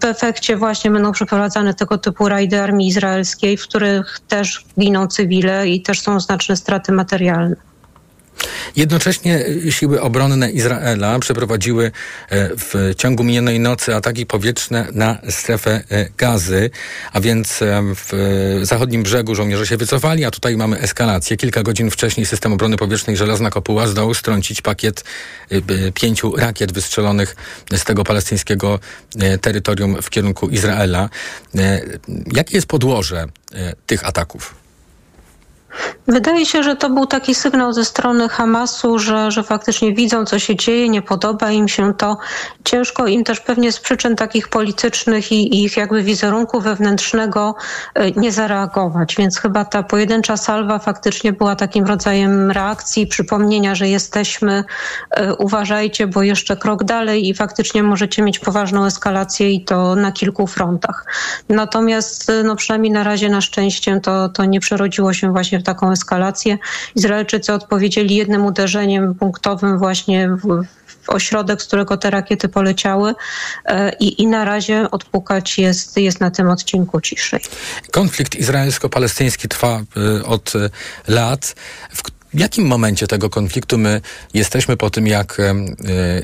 [0.00, 5.68] W efekcie właśnie będą przeprowadzane tego typu rajdy armii izraelskiej, w których też giną cywile
[5.68, 7.69] i też są znaczne straty materialne.
[8.76, 11.90] Jednocześnie y, siły obronne Izraela przeprowadziły e,
[12.56, 16.70] w ciągu minionej nocy ataki powietrzne na strefę e, gazy,
[17.12, 18.12] a więc e, w
[18.62, 21.36] zachodnim brzegu żołnierze się wycofali, a tutaj mamy eskalację.
[21.36, 25.04] Kilka godzin wcześniej system obrony powietrznej Żelazna Kopuła zdołał strącić pakiet
[25.94, 27.36] pięciu rakiet wystrzelonych
[27.76, 28.80] z tego palestyńskiego
[29.40, 31.08] terytorium w kierunku Izraela.
[32.32, 33.26] Jakie jest podłoże
[33.86, 34.59] tych ataków?
[36.06, 40.38] Wydaje się, że to był taki sygnał ze strony Hamasu, że, że faktycznie widzą, co
[40.38, 42.18] się dzieje, nie podoba im się to.
[42.64, 47.54] Ciężko im też pewnie z przyczyn takich politycznych i, i ich jakby wizerunku wewnętrznego
[47.98, 49.16] y, nie zareagować.
[49.18, 54.64] Więc chyba ta pojedyncza salwa faktycznie była takim rodzajem reakcji, przypomnienia, że jesteśmy,
[55.18, 60.12] y, uważajcie, bo jeszcze krok dalej i faktycznie możecie mieć poważną eskalację i to na
[60.12, 61.06] kilku frontach.
[61.48, 65.64] Natomiast y, no przynajmniej na razie na szczęście to, to nie przerodziło się właśnie w
[65.64, 66.58] taką eskalację.
[66.94, 70.64] Izraelczycy odpowiedzieli jednym uderzeniem punktowym właśnie w,
[71.06, 73.14] ośrodek, z którego te rakiety poleciały
[73.64, 77.40] e, i, i na razie odpukać jest, jest na tym odcinku ciszej.
[77.90, 79.82] Konflikt izraelsko-palestyński trwa
[80.20, 80.70] y, od y,
[81.08, 81.54] lat.
[81.94, 82.02] W
[82.34, 84.00] jakim momencie tego konfliktu my
[84.34, 85.38] jesteśmy po tym, jak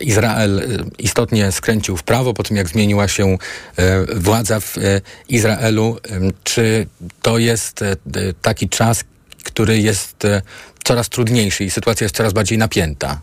[0.00, 0.62] Izrael
[0.98, 3.38] istotnie skręcił w prawo, po tym, jak zmieniła się
[4.16, 4.76] władza w
[5.28, 5.96] Izraelu?
[6.44, 6.86] Czy
[7.22, 7.84] to jest
[8.42, 9.04] taki czas,
[9.46, 10.42] który jest y,
[10.84, 13.20] coraz trudniejszy i sytuacja jest coraz bardziej napięta?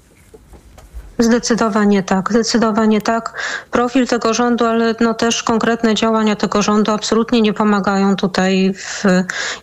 [1.20, 3.42] Zdecydowanie tak, zdecydowanie tak.
[3.72, 9.04] Profil tego rządu, ale no też konkretne działania tego rządu absolutnie nie pomagają tutaj w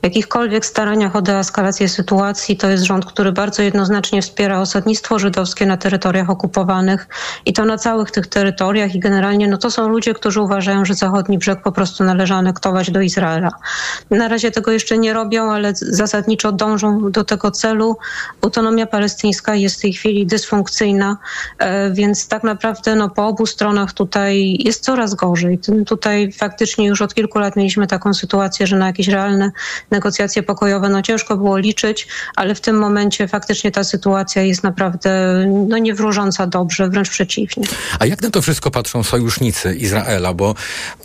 [0.03, 2.57] jakichkolwiek staraniach o deeskalację sytuacji.
[2.57, 7.09] To jest rząd, który bardzo jednoznacznie wspiera osadnictwo żydowskie na terytoriach okupowanych
[7.47, 10.95] i to na całych tych terytoriach i generalnie no to są ludzie, którzy uważają, że
[10.95, 13.51] zachodni brzeg po prostu należy anektować do Izraela.
[14.11, 17.97] Na razie tego jeszcze nie robią, ale zasadniczo dążą do tego celu.
[18.43, 21.17] Autonomia palestyńska jest w tej chwili dysfunkcyjna.
[21.59, 25.59] E, Więc tak naprawdę no, po obu stronach tutaj jest coraz gorzej.
[25.87, 29.51] Tutaj faktycznie już od kilku lat mieliśmy taką sytuację, że na jakieś realne
[29.91, 35.11] negocjacje pokojowe no, ciężko było liczyć, ale w tym momencie faktycznie ta sytuacja jest naprawdę
[35.69, 37.67] no, nie wróżąca dobrze, wręcz przeciwnie.
[37.99, 40.35] A jak na to wszystko patrzą sojusznicy Izraela?
[40.35, 40.55] Bo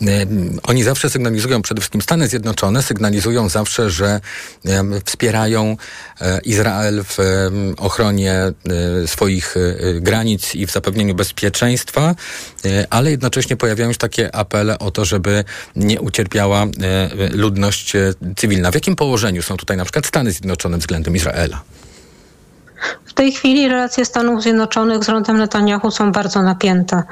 [0.00, 4.20] em, oni zawsze sygnalizują, przede wszystkim Stany Zjednoczone sygnalizują zawsze, że
[4.64, 5.76] em, wspierają
[6.20, 7.18] e, Izrael w
[7.76, 8.52] ochronie e,
[9.06, 12.14] swoich e, granic i w zapewnieniu bezpieczeństwa,
[12.64, 15.44] e, ale jednocześnie pojawiają się takie apele o to, żeby
[15.76, 16.68] nie ucierpiała e,
[17.32, 18.70] ludność e, cywilna.
[18.70, 21.62] W jakim położeniu są tutaj na przykład Stany Zjednoczone względem Izraela?
[23.16, 27.02] Tej chwili relacje Stanów Zjednoczonych z rządem Netanyahu są bardzo napięte.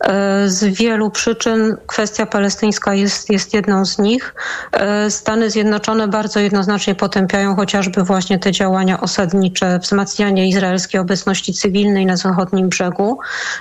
[0.00, 4.34] E, Z wielu przyczyn kwestia palestyńska jest, jest jedną z nich.
[4.72, 12.06] E, Stany Zjednoczone bardzo jednoznacznie potępiają chociażby właśnie te działania osadnicze, wzmacnianie izraelskiej obecności cywilnej
[12.06, 13.18] na zachodnim brzegu.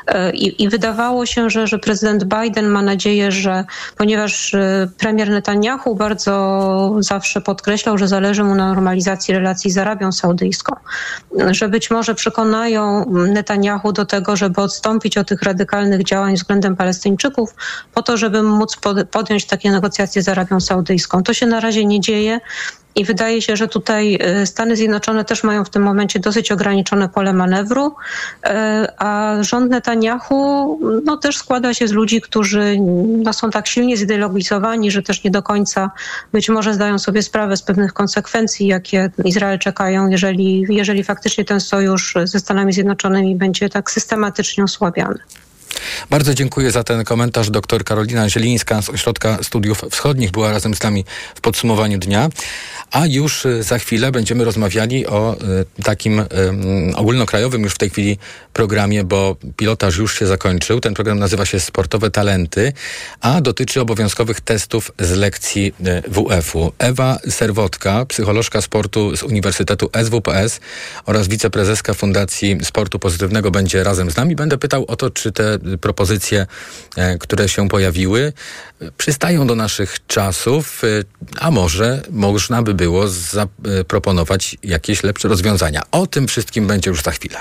[0.07, 3.63] E, I, i wydawało się, że, że prezydent Biden ma nadzieję, że
[3.97, 4.55] ponieważ
[4.97, 10.75] premier Netanyahu bardzo zawsze podkreślał, że zależy mu na normalizacji relacji z Arabią Saudyjską,
[11.51, 17.55] że być może przekonają Netanyahu do tego, żeby odstąpić od tych radykalnych działań względem Palestyńczyków,
[17.93, 21.23] po to, żeby móc pod- podjąć takie negocjacje z Arabią Saudyjską.
[21.23, 22.39] To się na razie nie dzieje.
[22.95, 27.09] I wydaje się, że tutaj e, Stany Zjednoczone też mają w tym momencie dosyć ograniczone
[27.09, 27.95] pole manewru,
[28.43, 32.77] e, a rząd Netanyahu no, też składa się z ludzi, którzy
[33.23, 35.91] no, są tak silnie zideologizowani, że też nie do końca
[36.31, 41.59] być może zdają sobie sprawę z pewnych konsekwencji, jakie Izrael czekają, jeżeli, jeżeli faktycznie ten
[41.59, 45.19] sojusz ze Stanami Zjednoczonymi będzie tak systematycznie osłabiany.
[46.09, 47.49] Bardzo dziękuję za ten komentarz.
[47.49, 51.05] Doktor Karolina Zielińska z Ośrodka Studiów Wschodnich była razem z nami
[51.35, 52.29] w podsumowaniu dnia.
[52.91, 55.37] A już y, za chwilę będziemy rozmawiali o
[55.79, 56.25] y, takim y,
[56.95, 58.17] ogólnokrajowym już w tej chwili
[58.53, 60.79] programie, bo pilotaż już się zakończył.
[60.79, 62.73] Ten program nazywa się Sportowe Talenty,
[63.21, 65.73] a dotyczy obowiązkowych testów z lekcji
[66.07, 66.71] WF-u.
[66.79, 70.59] Ewa Serwotka, psycholożka sportu z Uniwersytetu SWPS
[71.05, 74.35] oraz wiceprezeska Fundacji Sportu Pozytywnego będzie razem z nami.
[74.35, 76.47] Będę pytał o to, czy te propozycje,
[76.95, 78.33] e, które się pojawiły,
[78.81, 81.03] y, przystają do naszych czasów, y,
[81.39, 85.81] a może można by było zaproponować jakieś lepsze rozwiązania.
[85.91, 87.37] O tym wszystkim będzie już za chwilę.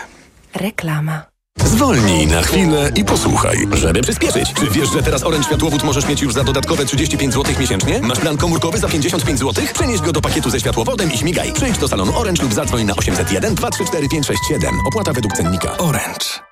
[0.54, 1.32] Reklama.
[1.58, 4.52] Zwolnij na chwilę i posłuchaj, żeby przyspieszyć.
[4.52, 8.00] Czy wiesz, że teraz Orange Światłowód możesz mieć już za dodatkowe 35 zł miesięcznie?
[8.00, 9.64] Masz plan komórkowy za 55 zł?
[9.74, 11.52] Przenieś go do pakietu ze światłowodem i śmigaj.
[11.52, 14.74] Przyjdź do salonu Orange lub zadzwoń na 801 234 567.
[14.86, 15.78] Opłata według cennika.
[15.78, 16.51] Orange.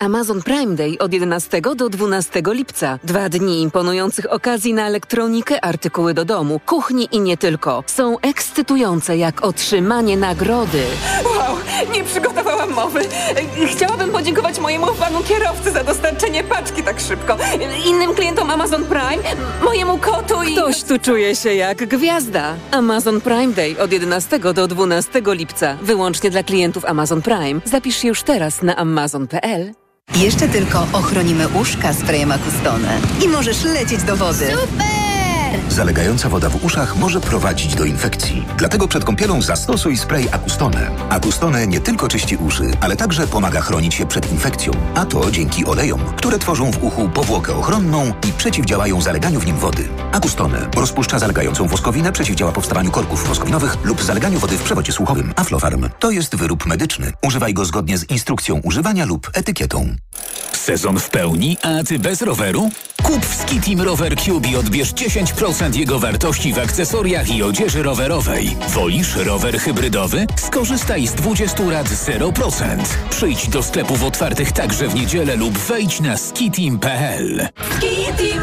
[0.00, 2.98] Amazon Prime Day od 11 do 12 lipca.
[3.04, 7.84] Dwa dni imponujących okazji na elektronikę, artykuły do domu, kuchni i nie tylko.
[7.86, 10.82] Są ekscytujące jak otrzymanie nagrody.
[11.24, 11.56] Wow,
[11.94, 13.00] nie przygotowałam mowy.
[13.66, 17.36] Chciałabym podziękować mojemu panu kierowcy za dostarczenie paczki tak szybko.
[17.86, 19.22] Innym klientom Amazon Prime,
[19.62, 20.52] mojemu kotu i...
[20.54, 22.54] Ktoś tu czuje się jak gwiazda.
[22.70, 25.76] Amazon Prime Day od 11 do 12 lipca.
[25.82, 27.60] Wyłącznie dla klientów Amazon Prime.
[27.64, 29.72] Zapisz się już teraz na amazon.pl.
[30.16, 34.46] Jeszcze tylko ochronimy uszka sprayem Acustone i możesz lecieć do wody.
[35.70, 38.46] Zalegająca woda w uszach może prowadzić do infekcji.
[38.58, 40.90] Dlatego przed kąpielą zastosuj spray Acustone.
[41.08, 44.72] Acustone nie tylko czyści uszy, ale także pomaga chronić się przed infekcją.
[44.94, 49.56] A to dzięki olejom, które tworzą w uchu powłokę ochronną i przeciwdziałają zaleganiu w nim
[49.56, 49.88] wody.
[50.12, 55.32] Acustone rozpuszcza zalegającą woskowinę, przeciwdziała powstawaniu korków woskowinowych lub zaleganiu wody w przewodzie słuchowym.
[55.36, 57.12] Aflofarm to jest wyrób medyczny.
[57.22, 59.96] Używaj go zgodnie z instrukcją używania lub etykietą.
[60.52, 62.70] Sezon w pełni, a ty bez roweru?
[63.02, 68.56] Kup w Skitim Rower Cube i odbierz 10% jego wartości w akcesoriach i odzieży rowerowej.
[68.68, 70.26] Wolisz rower hybrydowy?
[70.36, 72.78] Skorzystaj z 20 lat 0%.
[73.10, 77.48] Przyjdź do sklepów otwartych także w niedzielę lub wejdź na skitim.pl.
[77.76, 78.40] Skitim!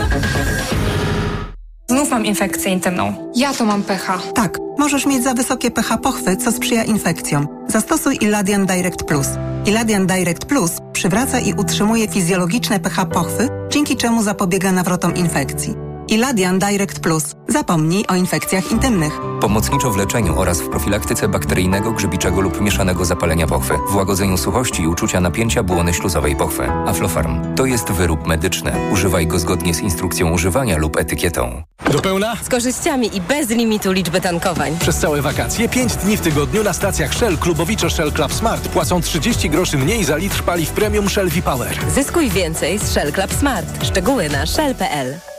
[1.89, 3.31] Znów mam infekcję intymną.
[3.35, 4.19] Ja to mam pH.
[4.35, 7.47] Tak, możesz mieć za wysokie pH pochwy, co sprzyja infekcjom.
[7.67, 9.27] Zastosuj Iladian Direct Plus.
[9.65, 15.86] Iladian Direct Plus przywraca i utrzymuje fizjologiczne pH pochwy, dzięki czemu zapobiega nawrotom infekcji.
[16.09, 17.23] Iladian Direct Plus.
[17.47, 19.13] Zapomnij o infekcjach intymnych.
[19.41, 24.81] Pomocniczo w leczeniu oraz w profilaktyce bakteryjnego, grzybiczego lub mieszanego zapalenia pochwy, w łagodzeniu suchości
[24.81, 26.69] i uczucia napięcia błony śluzowej pochwy.
[26.85, 28.71] Aflofarm to jest wyrób medyczny.
[28.93, 31.63] Używaj go zgodnie z instrukcją używania lub etykietą.
[31.91, 32.35] Do pełna?
[32.43, 34.77] Z korzyściami i bez limitu liczby tankowań.
[34.79, 39.01] Przez całe wakacje 5 dni w tygodniu na stacjach Shell Klubowicze Shell Club Smart płacą
[39.01, 41.77] 30 groszy mniej za litr paliw premium Shell V-Power.
[41.95, 43.85] Zyskuj więcej z Shell Club Smart.
[43.85, 45.36] Szczegóły na shell.pl.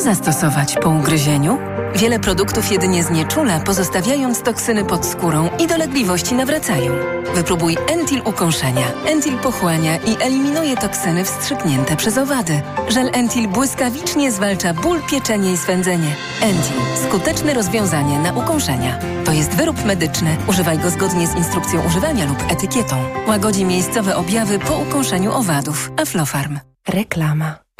[0.00, 1.58] Co zastosować po ugryzieniu?
[1.94, 6.92] Wiele produktów jedynie znieczula, pozostawiając toksyny pod skórą i dolegliwości nawracają.
[7.34, 8.86] Wypróbuj Entil ukąszenia.
[9.06, 12.62] Entil pochłania i eliminuje toksyny wstrzyknięte przez owady.
[12.88, 16.16] Żel Entil błyskawicznie zwalcza ból, pieczenie i swędzenie.
[16.42, 16.76] Entil.
[17.08, 18.98] Skuteczne rozwiązanie na ukąszenia.
[19.24, 20.36] To jest wyrób medyczny.
[20.46, 22.96] Używaj go zgodnie z instrukcją używania lub etykietą.
[23.28, 25.90] Łagodzi miejscowe objawy po ukąszeniu owadów.
[25.96, 26.58] Aflofarm.
[26.88, 27.70] Reklama.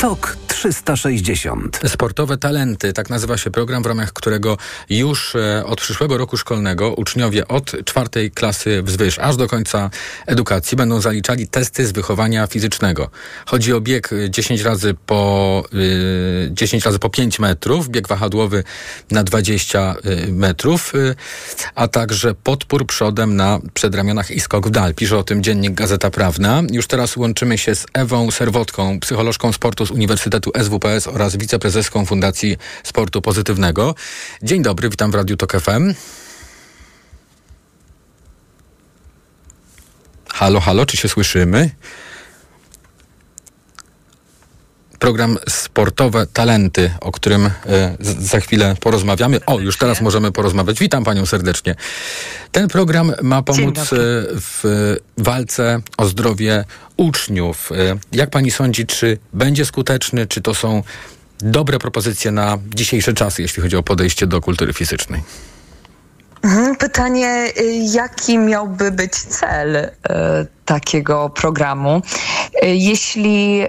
[0.00, 1.80] TOK 360.
[1.86, 4.56] Sportowe talenty, tak nazywa się program, w ramach którego
[4.90, 9.90] już e, od przyszłego roku szkolnego uczniowie od czwartej klasy wzwyż aż do końca
[10.26, 13.10] edukacji będą zaliczali testy z wychowania fizycznego.
[13.46, 18.64] Chodzi o bieg e, 10 razy po, y, 10 razy po 5 metrów, bieg wahadłowy
[19.10, 19.94] na 20
[20.28, 20.92] y, metrów,
[21.74, 24.94] a także podpór przodem na przedramionach i skok w dal.
[24.94, 26.62] Pisze o tym dziennik Gazeta Prawna.
[26.70, 32.56] Już teraz łączymy się z Ewą Serwotką, psycholożką sportu z Uniwersytetu SWPS oraz wiceprezeską Fundacji
[32.84, 33.94] Sportu Pozytywnego.
[34.42, 35.94] Dzień dobry, witam w Radiu Tok FM.
[40.28, 41.70] Halo, halo, czy się słyszymy?
[45.00, 47.50] Program Sportowe Talenty, o którym e,
[48.20, 49.44] za chwilę porozmawiamy.
[49.46, 50.78] O, już teraz możemy porozmawiać.
[50.78, 51.74] Witam panią serdecznie.
[52.52, 53.86] Ten program ma pomóc e,
[54.32, 56.64] w walce o zdrowie
[56.96, 57.72] uczniów.
[57.72, 60.82] E, Jak pani sądzi, czy będzie skuteczny, czy to są
[61.38, 65.22] dobre propozycje na dzisiejsze czasy, jeśli chodzi o podejście do kultury fizycznej?
[66.42, 69.90] Mhm, Pytanie, y, jaki miałby być cel y,
[70.64, 72.02] takiego programu?
[72.64, 73.66] Y, Jeśli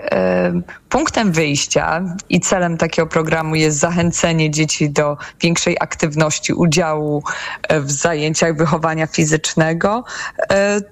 [0.90, 7.24] punktem wyjścia i celem takiego programu jest zachęcenie dzieci do większej aktywności, udziału
[7.70, 10.04] w zajęciach wychowania fizycznego,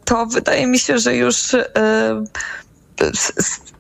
[0.06, 1.56] to wydaje mi się, że już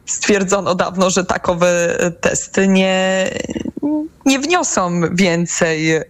[0.05, 3.29] stwierdzono dawno, że takowe testy nie,
[4.25, 6.01] nie wniosą więcej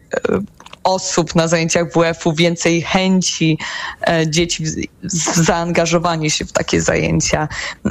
[0.94, 3.58] osób na zajęciach WF-u, więcej chęci
[4.08, 4.64] e, dzieci
[5.34, 7.48] zaangażowanie się w takie zajęcia.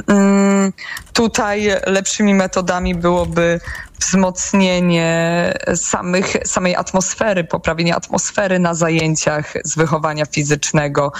[0.07, 0.73] Mm,
[1.13, 3.59] Tutaj lepszymi metodami byłoby
[3.99, 11.11] wzmocnienie samych, samej atmosfery, poprawienie atmosfery na zajęciach z wychowania fizycznego.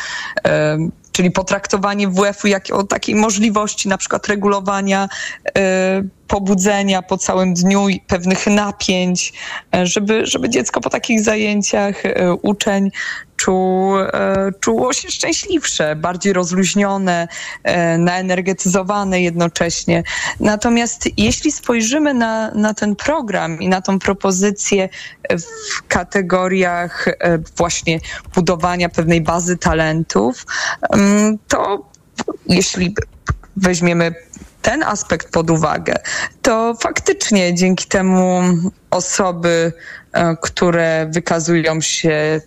[1.20, 5.09] Czyli potraktowanie WF-u o takiej możliwości na przykład regulowania
[5.57, 9.34] e, pobudzenia po całym dniu i pewnych napięć,
[9.76, 12.91] e, żeby, żeby dziecko po takich zajęciach, e, uczeń
[13.39, 17.27] czuł, e, czuło się szczęśliwsze, bardziej rozluźnione,
[17.63, 20.03] e, naenergetyzowane jednocześnie.
[20.39, 24.89] Natomiast jeśli spojrzymy na, na ten program i na tą propozycję
[25.29, 27.13] w kategoriach e,
[27.57, 27.99] właśnie
[28.35, 30.45] budowania pewnej bazy talentów,
[30.89, 31.89] mm, to
[32.47, 32.95] jeśli
[33.57, 34.15] weźmiemy
[34.61, 35.93] ten aspekt pod uwagę,
[36.41, 38.41] to faktycznie dzięki temu
[38.91, 39.73] osoby,
[40.41, 42.41] które wykazują się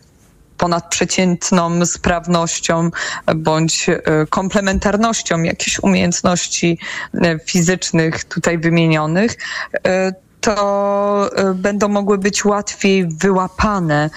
[0.63, 2.91] ponadprzeciętną sprawnością
[3.37, 4.01] bądź e,
[4.31, 6.79] komplementarnością jakichś umiejętności
[7.15, 9.37] e, fizycznych tutaj wymienionych,
[9.87, 14.11] e, to będą mogły być łatwiej wyłapane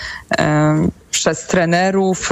[1.11, 2.29] przez trenerów.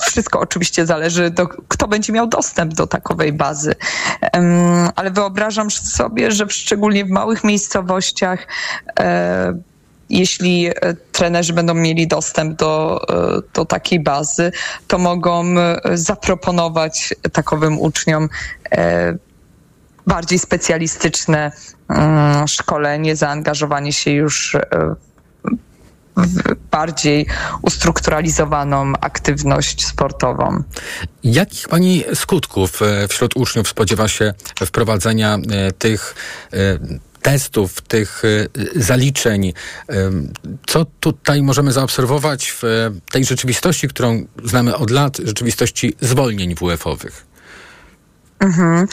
[0.00, 3.74] wszystko oczywiście zależy, do, kto będzie miał dostęp do takowej bazy.
[4.20, 8.46] Em, ale wyobrażam sobie, że szczególnie w małych miejscowościach,
[9.00, 9.54] e,
[10.10, 10.72] jeśli e,
[11.12, 14.52] trenerzy będą mieli dostęp do, e, do takiej bazy,
[14.86, 18.28] to mogą e, zaproponować takowym uczniom
[20.06, 21.52] bardziej specjalistyczne
[21.88, 24.56] mm, szkolenie, zaangażowanie się już
[26.16, 27.26] w bardziej
[27.62, 30.62] ustrukturalizowaną aktywność sportową.
[31.24, 34.34] Jakich pani skutków wśród uczniów spodziewa się
[34.66, 35.38] wprowadzenia
[35.78, 36.14] tych
[37.26, 38.46] testów, tych e,
[38.76, 39.52] zaliczeń?
[39.88, 40.10] E,
[40.66, 42.62] Co tutaj możemy zaobserwować w
[43.10, 47.26] tej rzeczywistości, którą znamy od lat, rzeczywistości zwolnień WF-owych?
[48.40, 48.88] Mhm.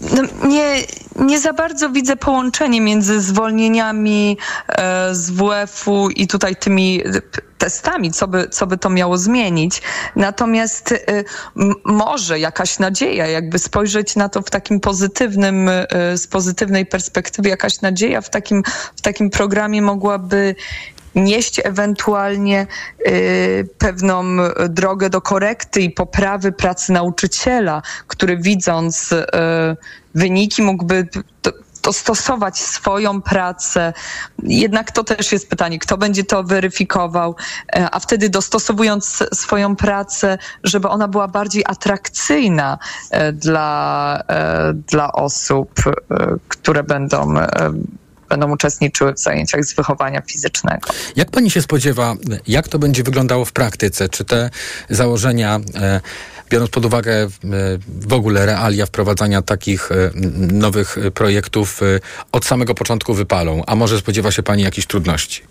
[0.00, 0.82] No, nie,
[1.16, 4.38] nie za bardzo widzę połączenie między zwolnieniami
[4.68, 7.20] e, z WF-u i tutaj tymi e,
[7.58, 9.82] testami, co by, co by to miało zmienić.
[10.16, 11.24] Natomiast e,
[11.84, 15.70] może jakaś nadzieja, jakby spojrzeć na to w takim pozytywnym,
[16.14, 18.62] z pozytywnej perspektywy, jakaś nadzieja w takim,
[18.96, 20.54] w takim programie mogłaby
[21.14, 22.66] nieść ewentualnie
[23.06, 24.24] y, pewną
[24.68, 29.26] drogę do korekty i poprawy pracy nauczyciela, który widząc y,
[30.14, 31.08] wyniki mógłby
[31.42, 31.52] do-
[31.82, 33.92] dostosować swoją pracę.
[34.42, 37.36] Jednak to też jest pytanie, kto będzie to weryfikował,
[37.76, 42.78] e, a wtedy dostosowując swoją pracę, żeby ona była bardziej atrakcyjna
[43.32, 44.22] dla,
[44.72, 45.70] dla osób,
[46.48, 47.34] które będą,
[48.28, 50.88] będą uczestniczyły w zajęciach z wychowania fizycznego.
[51.16, 52.14] Jak pani się spodziewa,
[52.46, 54.08] jak to będzie wyglądało w praktyce?
[54.08, 54.50] Czy te
[54.90, 56.00] założenia, e,
[56.50, 57.28] biorąc pod uwagę e,
[57.88, 60.10] w ogóle realia wprowadzania takich e,
[60.52, 61.80] nowych projektów,
[62.32, 63.62] od samego początku wypalą?
[63.66, 65.42] A może spodziewa się pani jakichś trudności?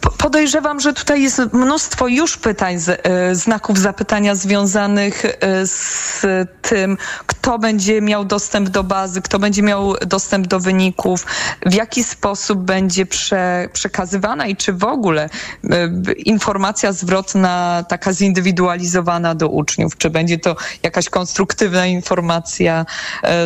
[0.00, 6.20] Po- Podejrzewam, że tutaj jest mnóstwo już pytań, e, znaków zapytania związanych e, z
[6.62, 6.96] tym,
[7.26, 11.26] kto będzie miał dostęp do bazy, kto będzie miał dostęp do wyników,
[11.66, 15.28] w jaki sposób będzie prze, przekazywana i czy w ogóle
[15.70, 22.86] e, informacja zwrotna, taka zindywidualizowana do uczniów, czy będzie to jakaś konstruktywna informacja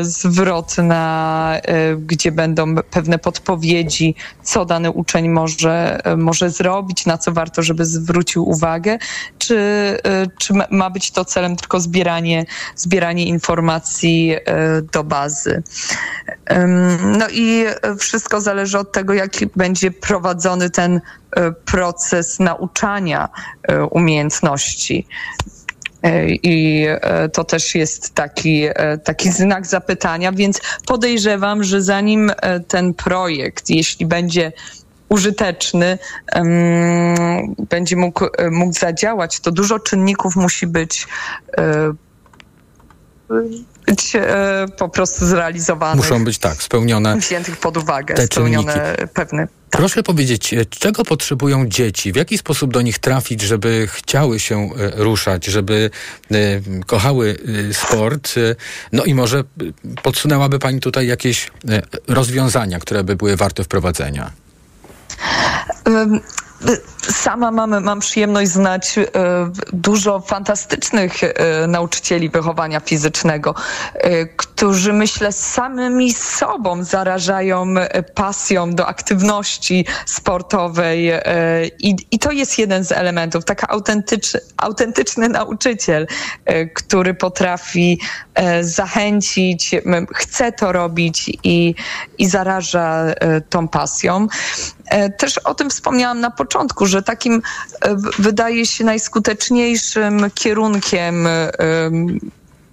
[0.02, 1.52] zwrotna,
[1.98, 7.84] gdzie będą pewne podpowiedzi, co dany uczeń może, e, może zrobić, na co warto, żeby
[7.84, 8.98] zwrócił uwagę,
[9.38, 9.58] czy,
[10.04, 15.62] e, czy ma- być to celem tylko zbieranie, zbieranie informacji e, do bazy.
[17.18, 17.64] No i
[17.98, 21.00] wszystko zależy od tego, jak będzie prowadzony ten
[21.64, 23.28] proces nauczania
[23.90, 25.06] umiejętności.
[26.42, 26.86] I
[27.32, 28.66] to też jest taki,
[29.04, 32.32] taki znak zapytania, więc podejrzewam, że zanim
[32.68, 34.52] ten projekt, jeśli będzie
[35.08, 35.98] użyteczny,
[37.70, 41.06] będzie mógł, e, mógł zadziałać, to dużo czynników musi być,
[41.58, 41.92] e,
[43.86, 46.04] być e, po prostu zrealizowanych.
[46.04, 47.16] Muszą być tak, spełnione.
[47.16, 52.12] Wziętych pod uwagę, te spełnione pewne Proszę powiedzieć, czego potrzebują dzieci?
[52.12, 55.90] W jaki sposób do nich trafić, żeby chciały się ruszać, żeby
[56.86, 57.36] kochały
[57.72, 58.34] sport?
[58.92, 59.44] No i może
[60.02, 61.50] podsunęłaby Pani tutaj jakieś
[62.08, 64.43] rozwiązania, które by były warte wprowadzenia?
[65.86, 66.20] Ym,
[66.60, 69.04] y, sama mam, mam przyjemność znać e,
[69.72, 73.54] dużo fantastycznych e, nauczycieli wychowania fizycznego,
[73.94, 77.74] e, którzy myślę samymi sobą zarażają
[78.14, 81.12] pasją do aktywności sportowej
[81.78, 86.06] i, to jest jeden z elementów, taka autentyczny, autentyczny nauczyciel,
[86.74, 88.00] który potrafi
[88.60, 89.74] zachęcić,
[90.14, 91.74] chce to robić i,
[92.18, 93.04] i zaraża
[93.50, 94.26] tą pasją.
[95.18, 97.42] Też o tym wspomniałam na początku, że takim
[97.80, 101.50] e, wydaje się najskuteczniejszym kierunkiem e,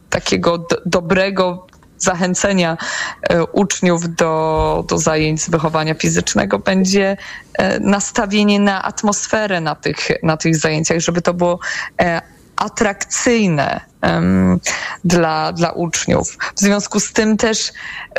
[0.10, 1.68] takiego dobrego
[1.98, 2.78] zachęcenia
[3.22, 7.18] e, uczniów do, do zajęć z wychowania fizycznego będzie
[7.80, 11.60] nastawienie na atmosferę na tych, na tych zajęciach, żeby to było
[12.56, 13.91] atrakcyjne
[15.04, 16.38] dla, dla uczniów.
[16.56, 17.72] W związku z tym też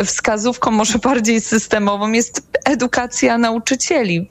[0.05, 4.31] wskazówką może bardziej systemową jest edukacja nauczycieli.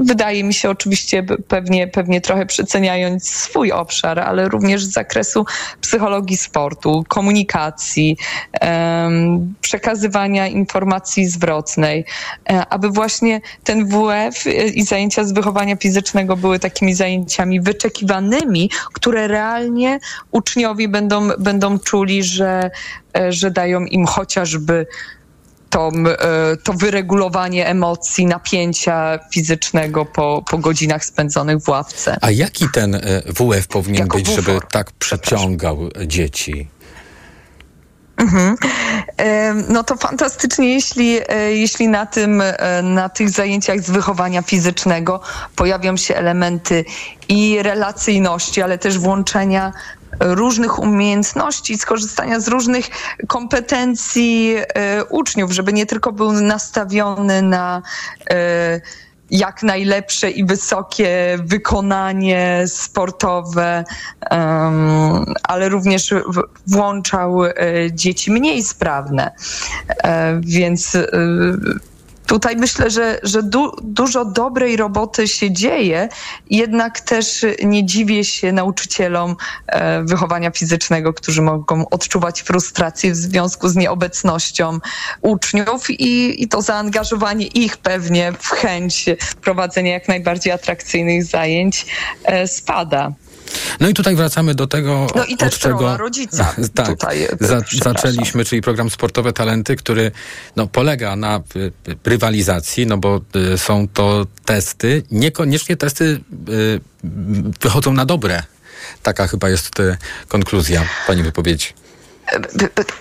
[0.00, 5.44] Wydaje mi się oczywiście pewnie, pewnie trochę przeceniając swój obszar, ale również z zakresu
[5.80, 8.16] psychologii sportu, komunikacji,
[9.60, 12.04] przekazywania informacji zwrotnej,
[12.50, 19.28] e, aby właśnie ten WF i zajęcia z wychowania fizycznego były takimi zajęciami wyczekiwanymi, które
[19.28, 19.98] realnie
[20.30, 22.70] uczniowie będą, będą czuli, że,
[23.16, 24.86] e, że dają im chociażby
[25.70, 32.16] tą, e, to wyregulowanie emocji, napięcia fizycznego po, po godzinach spędzonych w ławce.
[32.20, 34.68] A jaki ten e, WF powinien Jako być, żeby bufor.
[34.70, 36.68] tak przyciągał dzieci?
[38.16, 38.56] Mhm.
[39.68, 41.18] No to fantastycznie, jeśli,
[41.48, 42.42] jeśli na, tym,
[42.82, 45.20] na tych zajęciach z wychowania fizycznego
[45.56, 46.84] pojawią się elementy
[47.28, 49.72] i relacyjności, ale też włączenia
[50.20, 52.88] różnych umiejętności, skorzystania z różnych
[53.28, 57.82] kompetencji e, uczniów, żeby nie tylko był nastawiony na
[58.30, 58.80] e,
[59.30, 63.84] jak najlepsze i wysokie wykonanie sportowe,
[65.42, 66.14] ale również
[66.66, 67.52] włączał e,
[67.92, 69.32] dzieci mniej sprawne.
[70.40, 70.96] Więc
[72.32, 76.08] Tutaj myślę, że, że du, dużo dobrej roboty się dzieje,
[76.50, 83.68] jednak też nie dziwię się nauczycielom e, wychowania fizycznego, którzy mogą odczuwać frustrację w związku
[83.68, 84.78] z nieobecnością
[85.22, 89.04] uczniów i, i to zaangażowanie ich pewnie w chęć
[89.42, 91.86] prowadzenia jak najbardziej atrakcyjnych zajęć
[92.24, 93.12] e, spada.
[93.80, 97.28] No i tutaj wracamy do tego, No i też od czego rodzica tak, tutaj, e,
[97.40, 100.12] za, zaczęliśmy, czyli program Sportowe Talenty, który
[100.56, 103.20] no, polega na y, y, rywalizacji, no bo
[103.54, 106.80] y, są to testy, niekoniecznie testy y,
[107.60, 108.42] wychodzą na dobre.
[109.02, 109.70] Taka chyba jest
[110.28, 111.81] konkluzja pani wypowiedzi.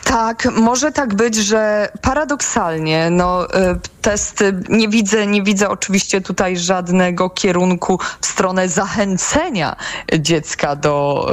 [0.04, 6.58] Tak, może tak być, że paradoksalnie, no, y, testy, nie widzę, nie widzę oczywiście tutaj
[6.58, 9.76] żadnego kierunku w stronę zachęcenia
[10.20, 11.28] dziecka do,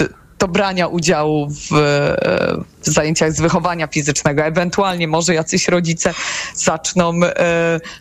[0.00, 4.42] y, do brania udziału w, y, w zajęciach z wychowania fizycznego.
[4.42, 6.14] Ewentualnie może jacyś rodzice
[6.54, 7.30] zaczną y,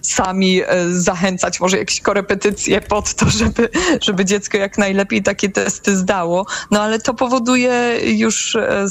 [0.02, 0.66] sami y,
[1.02, 3.70] zachęcać, może jakieś korepetycje pod to, żeby,
[4.02, 6.46] żeby dziecko jak najlepiej takie testy zdało.
[6.72, 8.86] No ale to powoduje już e,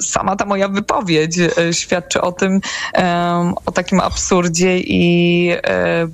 [0.00, 2.60] sama ta moja wypowiedź e, świadczy o tym,
[3.66, 6.08] o takim absurdzie i e,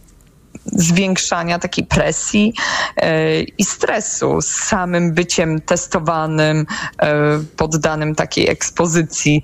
[0.72, 2.54] zwiększania takiej presji
[2.96, 6.66] e, i stresu z samym byciem testowanym,
[6.98, 7.16] e,
[7.56, 9.42] poddanym takiej ekspozycji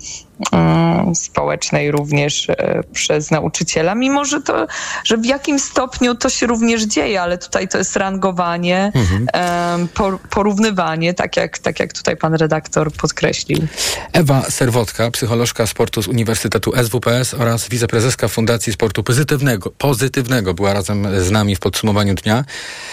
[1.15, 4.67] społecznej również e, przez nauczyciela, mimo że to,
[5.05, 8.93] że w jakim stopniu to się również dzieje, ale tutaj to jest rangowanie,
[9.33, 13.67] em, por- porównywanie, tak jak, tak jak tutaj pan redaktor podkreślił.
[14.13, 21.07] Ewa Serwotka, psycholożka sportu z Uniwersytetu SWPS oraz wiceprezeska Fundacji Sportu Pozytywnego, Pozytywnego była razem
[21.21, 22.45] z nami w podsumowaniu dnia.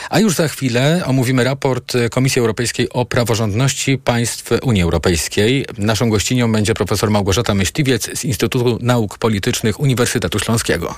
[0.10, 5.66] A już za chwilę omówimy raport Komisji Europejskiej o praworządności państw Unii Europejskiej.
[5.78, 10.96] Naszą gościnią będzie profesor Małgorzata Myśliwiec z Instytutu Nauk Politycznych Uniwersytetu Śląskiego.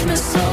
[0.00, 0.49] Daliśmy sobie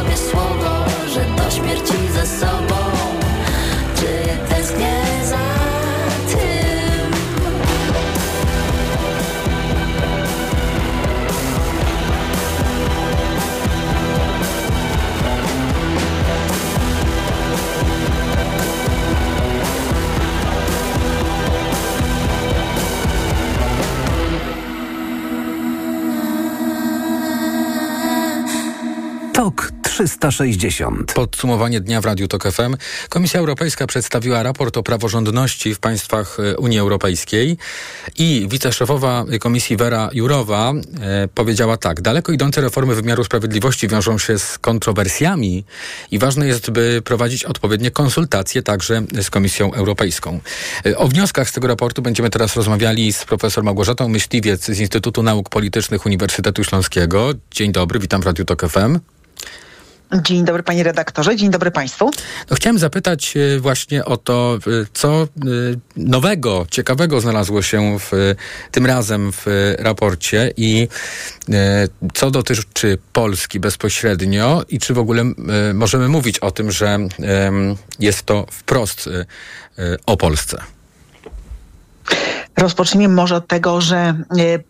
[29.98, 31.14] 360.
[31.14, 32.76] Podsumowanie dnia w Radiu Tok FM.
[33.10, 37.58] Komisja Europejska przedstawiła raport o praworządności w państwach e, Unii Europejskiej
[38.18, 42.02] i wiceszefowa komisji Vera Jurowa e, powiedziała tak.
[42.02, 45.64] Daleko idące reformy wymiaru sprawiedliwości wiążą się z kontrowersjami
[46.12, 50.40] i ważne jest, by prowadzić odpowiednie konsultacje także z Komisją Europejską.
[50.86, 55.24] E, o wnioskach z tego raportu będziemy teraz rozmawiali z profesor Małgorzatą Myśliwiec z Instytutu
[55.24, 57.34] Nauk Politycznych Uniwersytetu Śląskiego.
[57.52, 59.00] Dzień dobry, witam w Radiu Tok FM.
[60.14, 62.12] Dzień dobry panie redaktorze, dzień dobry państwu.
[62.50, 65.28] No, chciałem zapytać e, właśnie o to, e, co e,
[65.98, 68.36] nowego, ciekawego znalazło się w,
[68.72, 69.46] tym razem w
[69.80, 70.88] raporcie i
[72.14, 75.24] co dotyczy Polski bezpośrednio i czy w ogóle
[75.74, 77.00] możemy mówić o tym, że
[78.00, 79.10] jest to wprost
[80.06, 80.77] o Polsce.
[82.58, 84.16] Rozpocznijmy może od tego, że e,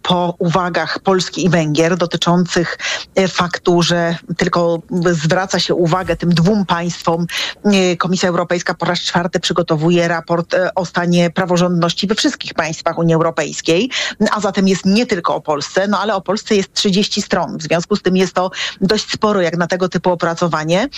[0.02, 2.78] po uwagach Polski i Węgier dotyczących
[3.16, 4.82] e, faktu, że tylko
[5.12, 7.26] zwraca się uwagę tym dwóm państwom,
[7.66, 13.16] e, Komisja Europejska po raz czwarty przygotowuje raport o stanie praworządności we wszystkich państwach Unii
[13.16, 13.90] Europejskiej,
[14.32, 17.58] a zatem jest nie tylko o Polsce, no ale o Polsce jest 30 stron.
[17.58, 20.90] W związku z tym jest to dość sporo jak na tego typu opracowanie.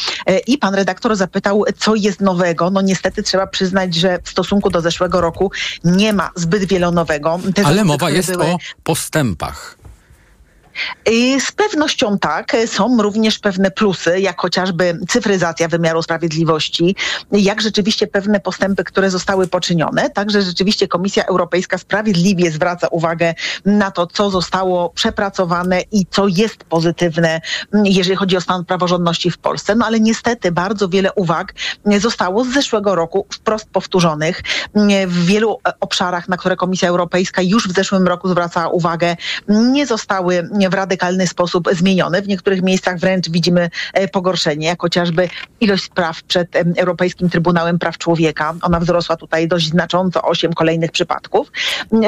[0.48, 2.70] I pan redaktor zapytał, co jest nowego.
[2.70, 5.52] No niestety trzeba przyznać, że w stosunku do zeszłego roku
[5.84, 7.40] nie ma zbyt wiele nowego.
[7.56, 9.79] Te Ale mowa jest były- o postępach.
[11.40, 12.56] Z pewnością tak.
[12.66, 16.96] Są również pewne plusy, jak chociażby cyfryzacja wymiaru sprawiedliwości,
[17.32, 20.10] jak rzeczywiście pewne postępy, które zostały poczynione.
[20.10, 23.34] Także rzeczywiście Komisja Europejska sprawiedliwie zwraca uwagę
[23.66, 27.42] na to, co zostało przepracowane i co jest pozytywne,
[27.74, 29.76] mm, jeżeli chodzi o stan praworządności w Polsce.
[29.76, 31.54] No ale niestety bardzo wiele uwag
[31.86, 36.90] mm, zostało z zeszłego roku wprost powtórzonych Mm, w wielu e, obszarach, na które Komisja
[36.90, 39.16] Europejska już w zeszłym roku zwracała uwagę,
[39.48, 42.22] nie zostały w radykalny sposób zmienione.
[42.22, 47.98] W niektórych miejscach wręcz widzimy e, pogorszenie, jak chociażby ilość spraw przed Europejskim Trybunałem Praw
[47.98, 48.56] Człowieka.
[48.62, 51.52] Ona wzrosła tutaj dość znacząco, osiem kolejnych przypadków.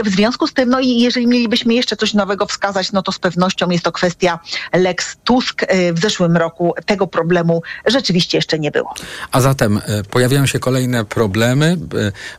[0.05, 3.19] W związku z tym, no i jeżeli mielibyśmy jeszcze coś nowego wskazać, no to z
[3.19, 4.39] pewnością jest to kwestia
[4.73, 5.63] Lex Tusk.
[5.67, 8.93] E, W zeszłym roku tego problemu rzeczywiście jeszcze nie było.
[9.31, 11.77] A zatem e, pojawiają się kolejne problemy.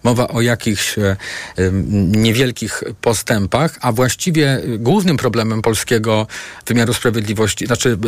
[0.03, 0.97] Mowa o jakichś
[2.17, 6.12] niewielkich postępach, a właściwie głównym problemem polskiego
[6.67, 7.99] wymiaru sprawiedliwości, znaczy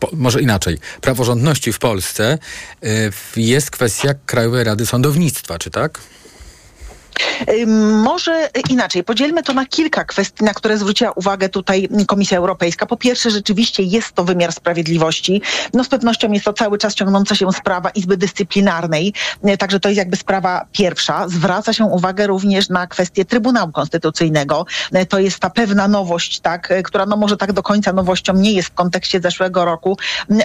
[0.00, 2.38] po, może inaczej, praworządności w Polsce
[2.82, 2.88] e,
[3.36, 6.00] jest kwestia Krajowej Rady Sądownictwa, czy tak?
[7.48, 7.66] Y,
[8.06, 12.86] Może inaczej, podzielmy to na kilka kwestii, na które zwróciła uwagę tutaj Komisja Europejska.
[12.86, 15.42] Po pierwsze, rzeczywiście jest to wymiar sprawiedliwości.
[15.74, 19.12] No z pewnością jest to cały czas ciągnąca się sprawa Izby Dyscyplinarnej,
[19.48, 21.28] Y, także to jest jakby sprawa pierwsza.
[21.28, 24.66] Zwraca się uwagę również na kwestię Trybunału Konstytucyjnego.
[24.96, 28.52] Y, To jest ta pewna nowość, tak, która no może tak do końca nowością nie
[28.52, 29.96] jest w kontekście zeszłego roku,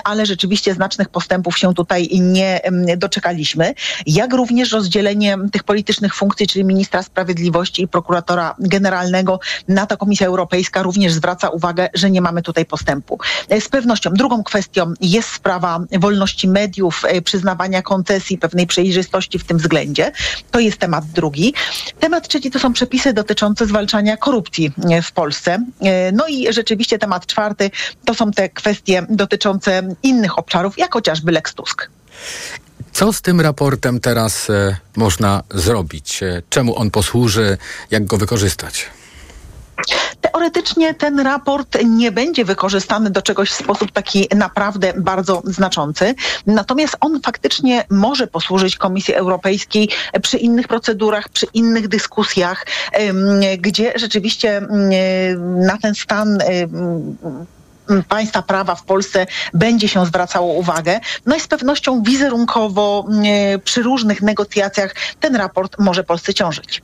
[0.03, 2.61] ale rzeczywiście znacznych postępów się tutaj nie
[2.97, 3.73] doczekaliśmy.
[4.05, 10.27] Jak również rozdzielenie tych politycznych funkcji, czyli ministra sprawiedliwości i prokuratora generalnego, na to Komisja
[10.27, 13.19] Europejska również zwraca uwagę, że nie mamy tutaj postępu.
[13.49, 19.43] E, Z pewnością drugą kwestią jest sprawa wolności mediów, e, przyznawania koncesji, pewnej przejrzystości w
[19.43, 20.11] tym względzie.
[20.51, 21.53] To jest temat drugi.
[21.99, 25.65] Temat trzeci to są przepisy dotyczące zwalczania korupcji e, w Polsce.
[26.13, 27.71] No i rzeczywiście temat czwarty
[28.05, 31.89] to są te kwestie dotyczące innych obszarów, jak chociażby Lex Tusk.
[32.93, 36.23] Co z tym raportem teraz e, można zrobić?
[36.23, 37.57] E, Czemu on posłuży?
[37.91, 38.89] Jak go wykorzystać?
[40.21, 46.15] Te Teoretycznie ten raport nie będzie wykorzystany do czegoś w sposób taki naprawdę bardzo znaczący,
[46.45, 49.89] natomiast on faktycznie może posłużyć Komisji Europejskiej
[50.21, 52.65] przy innych procedurach, przy innych dyskusjach,
[53.57, 54.61] gdzie rzeczywiście
[55.39, 56.37] na ten stan
[58.09, 60.99] państwa prawa w Polsce będzie się zwracało uwagę.
[61.25, 63.07] No i z pewnością wizerunkowo
[63.63, 66.81] przy różnych negocjacjach ten raport może Polsce ciążyć.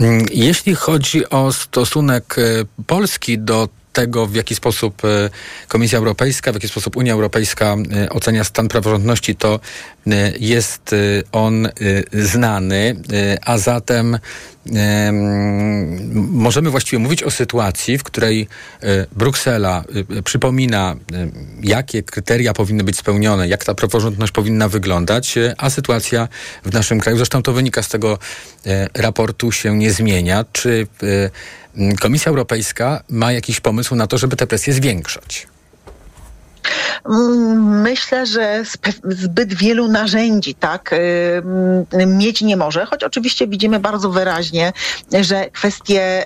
[0.00, 2.42] Mm, jeśli chodzi o stosunek e,
[2.86, 5.30] Polski do tego, w jaki sposób e,
[5.68, 9.60] Komisja Europejska, w jaki sposób Unia Europejska e, ocenia stan praworządności, to
[10.40, 10.94] jest
[11.32, 11.68] on
[12.12, 12.96] znany,
[13.44, 14.18] a zatem
[16.14, 18.48] możemy właściwie mówić o sytuacji, w której
[18.82, 19.84] e, Bruksela
[20.18, 21.28] e, przypomina, e,
[21.62, 26.28] jakie kryteria powinny być spełnione, jak ta praworządność powinna wyglądać, a sytuacja
[26.64, 28.18] w naszym kraju, zresztą to wynika z tego
[28.94, 30.44] raportu, się nie zmienia.
[30.52, 30.86] Czy
[32.00, 35.46] Komisja Europejska ma jakiś pomysł na to, żeby te presje zwiększać?
[37.60, 38.62] Myślę, że
[39.04, 44.72] zbyt wielu narzędzi tak y, mieć nie może, choć oczywiście widzimy bardzo wyraźnie,
[45.20, 46.24] że kwestie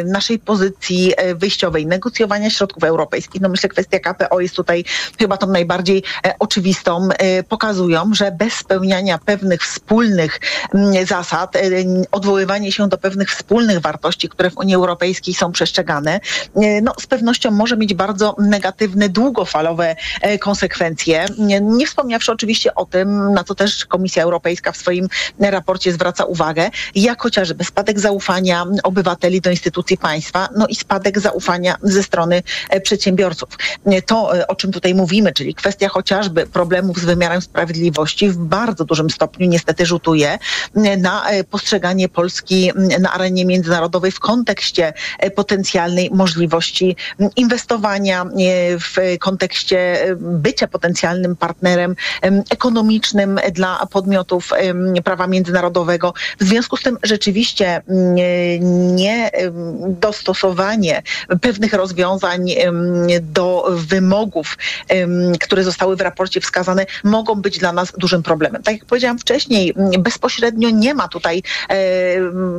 [0.00, 4.84] y, naszej pozycji y, wyjściowej, negocjowania środków europejskich, no myślę kwestia KPO jest tutaj
[5.18, 7.08] chyba tą najbardziej e, oczywistą,
[7.48, 10.40] pokazują, że bez spełniania pewnych wspólnych
[11.06, 11.56] zasad,
[12.10, 16.20] odwoływanie się do pewnych wspólnych wartości, które w Unii Europejskiej są przestrzegane,
[16.82, 19.96] no z pewnością może mieć bardzo negatywny, długofalowe
[20.40, 21.26] konsekwencje.
[21.38, 25.08] Nie, nie wspomniawszy oczywiście o tym, na co też Komisja Europejska w swoim
[25.40, 31.76] raporcie zwraca uwagę, jak chociażby spadek zaufania obywateli do instytucji państwa, no i spadek zaufania
[31.82, 33.48] ze strony e, przedsiębiorców.
[34.06, 38.84] To, e, o czym tutaj mówimy, czyli kwestia chociażby problemów z wymiarem sprawiedliwości w bardzo
[38.84, 40.38] dużym stopniu niestety rzutuje
[40.98, 44.92] na postrzeganie Polski na arenie międzynarodowej w kontekście
[45.34, 46.96] potencjalnej możliwości
[47.36, 48.24] inwestowania
[48.80, 51.96] w kontekście bycia potencjalnym partnerem
[52.50, 54.50] ekonomicznym dla podmiotów
[55.04, 56.14] prawa międzynarodowego.
[56.40, 57.82] W związku z tym rzeczywiście
[58.96, 59.30] nie
[59.88, 61.02] dostosowanie
[61.40, 62.46] pewnych rozwiązań
[63.20, 64.58] do wymogów,
[65.40, 68.62] które zostały w raporcie wskazane, mogą być dla nas dużym problemem.
[68.62, 71.42] Tak jak powiedziałam wcześniej, bezpośrednio nie ma tutaj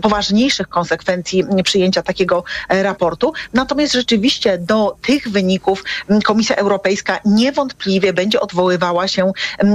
[0.01, 3.33] poważniejszych konsekwencji przyjęcia takiego raportu.
[3.53, 5.83] Natomiast rzeczywiście do tych wyników
[6.23, 9.32] Komisja Europejska niewątpliwie będzie odwoływała się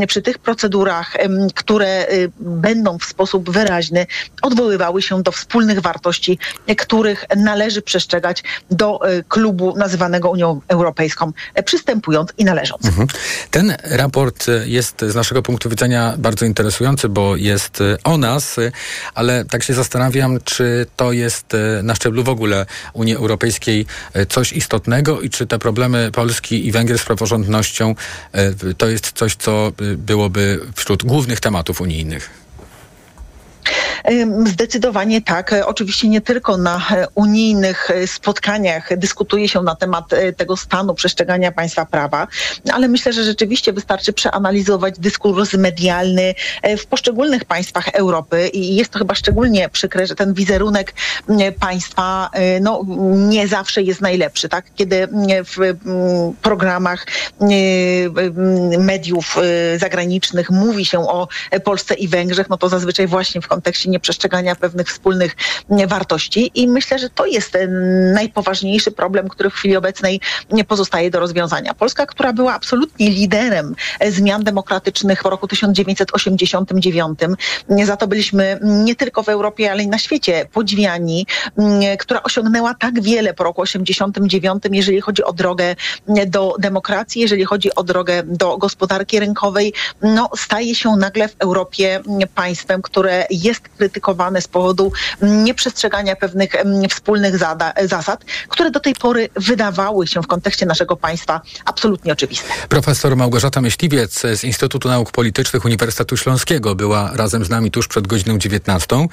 [0.07, 1.17] przy tych procedurach,
[1.55, 4.07] które y, będą w sposób wyraźny
[4.43, 6.39] odwoływały się do wspólnych wartości,
[6.79, 12.87] których należy przestrzegać do y, klubu nazywanego Unią Europejską, e, przystępując i należąc.
[12.87, 13.09] Mhm.
[13.51, 18.57] Ten raport jest z naszego punktu widzenia bardzo interesujący, bo jest y, o nas,
[19.15, 21.47] ale tak się zastanawiam, czy to jest
[21.83, 23.87] na szczeblu w ogóle Unii Europejskiej
[24.29, 27.95] coś istotnego i czy te problemy Polski i Węgier z praworządnością pewnością
[28.33, 32.42] e, to jest coś, co e, byłoby wśród głównych tematów unijnych.
[34.47, 35.55] Zdecydowanie tak.
[35.67, 40.95] Oczywiście nie tylko na e, unijnych e, spotkaniach dyskutuje się na temat e, tego stanu
[40.95, 42.27] przestrzegania państwa prawa,
[42.73, 46.35] ale myślę, że rzeczywiście wystarczy przeanalizować dyskurs medialny
[46.79, 50.95] w poszczególnych państwach Europy i jest to chyba szczególnie przykre, że ten wizerunek
[51.61, 52.31] państwa
[52.61, 52.85] no,
[53.15, 54.49] nie zawsze jest najlepszy.
[54.49, 54.65] Tak?
[54.75, 55.09] Kiedy
[55.45, 55.77] w
[56.43, 57.07] programach
[58.79, 59.37] mediów
[59.77, 61.29] zagranicznych mówi się o
[61.65, 65.37] Polsce i Węgrzech, no to zazwyczaj właśnie w kontekście nieprzestrzegania pewnych wspólnych
[65.87, 67.59] wartości i myślę, że to jest
[68.15, 70.21] najpoważniejszy problem, który w chwili obecnej
[70.69, 71.75] pozostaje do rozwiązania.
[71.75, 73.75] Polska, która była absolutnie liderem
[74.11, 77.19] zmian demokratycznych w roku 1989,
[77.85, 81.27] za to byliśmy nie tylko w Europie, ale i na świecie podziwiani,
[81.99, 85.77] która osiągnęła tak wiele po roku 89, jeżeli chodzi o drogę
[86.27, 89.73] do demokracji, jeżeli chodzi o drogę do gospodarki rynkowej,
[90.03, 92.01] no staje się nagle w Europie
[92.35, 96.51] państwem, które jest krytykowane z powodu nieprzestrzegania pewnych
[96.91, 97.39] wspólnych
[97.85, 102.49] zasad, które do tej pory wydawały się w kontekście naszego państwa absolutnie oczywiste.
[102.69, 108.07] Profesor Małgorzata Myśliwiec z Instytutu Nauk Politycznych Uniwersytetu Śląskiego była razem z nami tuż przed
[108.07, 109.07] godziną 19.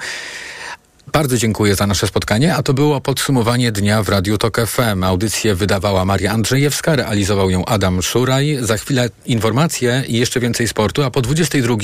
[1.12, 5.04] Bardzo dziękuję za nasze spotkanie, a to było podsumowanie dnia w Radiu Tok FM.
[5.04, 8.58] Audycję wydawała Maria Andrzejewska, realizował ją Adam Szuraj.
[8.60, 11.76] Za chwilę informacje i jeszcze więcej sportu, a po 22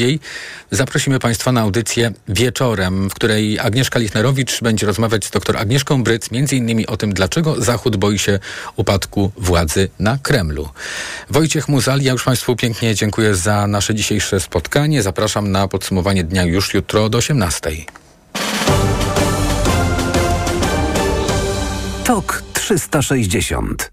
[0.70, 6.30] zaprosimy Państwa na audycję wieczorem, w której Agnieszka Lichnerowicz będzie rozmawiać z dr Agnieszką Bryc,
[6.30, 8.38] między innymi o tym, dlaczego Zachód boi się
[8.76, 10.68] upadku władzy na Kremlu.
[11.30, 15.02] Wojciech Muzal, ja już Państwu pięknie dziękuję za nasze dzisiejsze spotkanie.
[15.02, 18.05] Zapraszam na podsumowanie dnia już jutro do 18.
[22.06, 23.90] TOK 360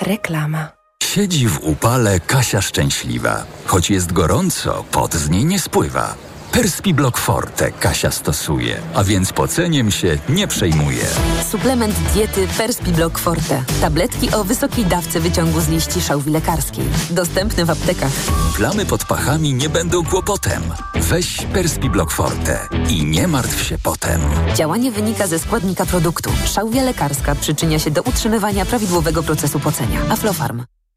[0.00, 0.68] Reklama.
[1.02, 3.44] Siedzi w upale Kasia szczęśliwa.
[3.66, 6.14] Choć jest gorąco, pot z niej nie spływa.
[6.56, 11.04] Perspi Block Forte Kasia stosuje, a więc poceniem się nie przejmuje.
[11.50, 13.64] Suplement diety Perspi Block Forte.
[13.80, 16.84] Tabletki o wysokiej dawce wyciągu z liści szałwi lekarskiej.
[17.10, 18.12] Dostępne w aptekach.
[18.56, 20.62] Plamy pod pachami nie będą kłopotem.
[20.94, 24.20] Weź Perspi Block Forte i nie martw się potem.
[24.54, 26.30] Działanie wynika ze składnika produktu.
[26.44, 30.00] Szałwia lekarska przyczynia się do utrzymywania prawidłowego procesu pocenia.
[30.10, 30.75] Aflofarm.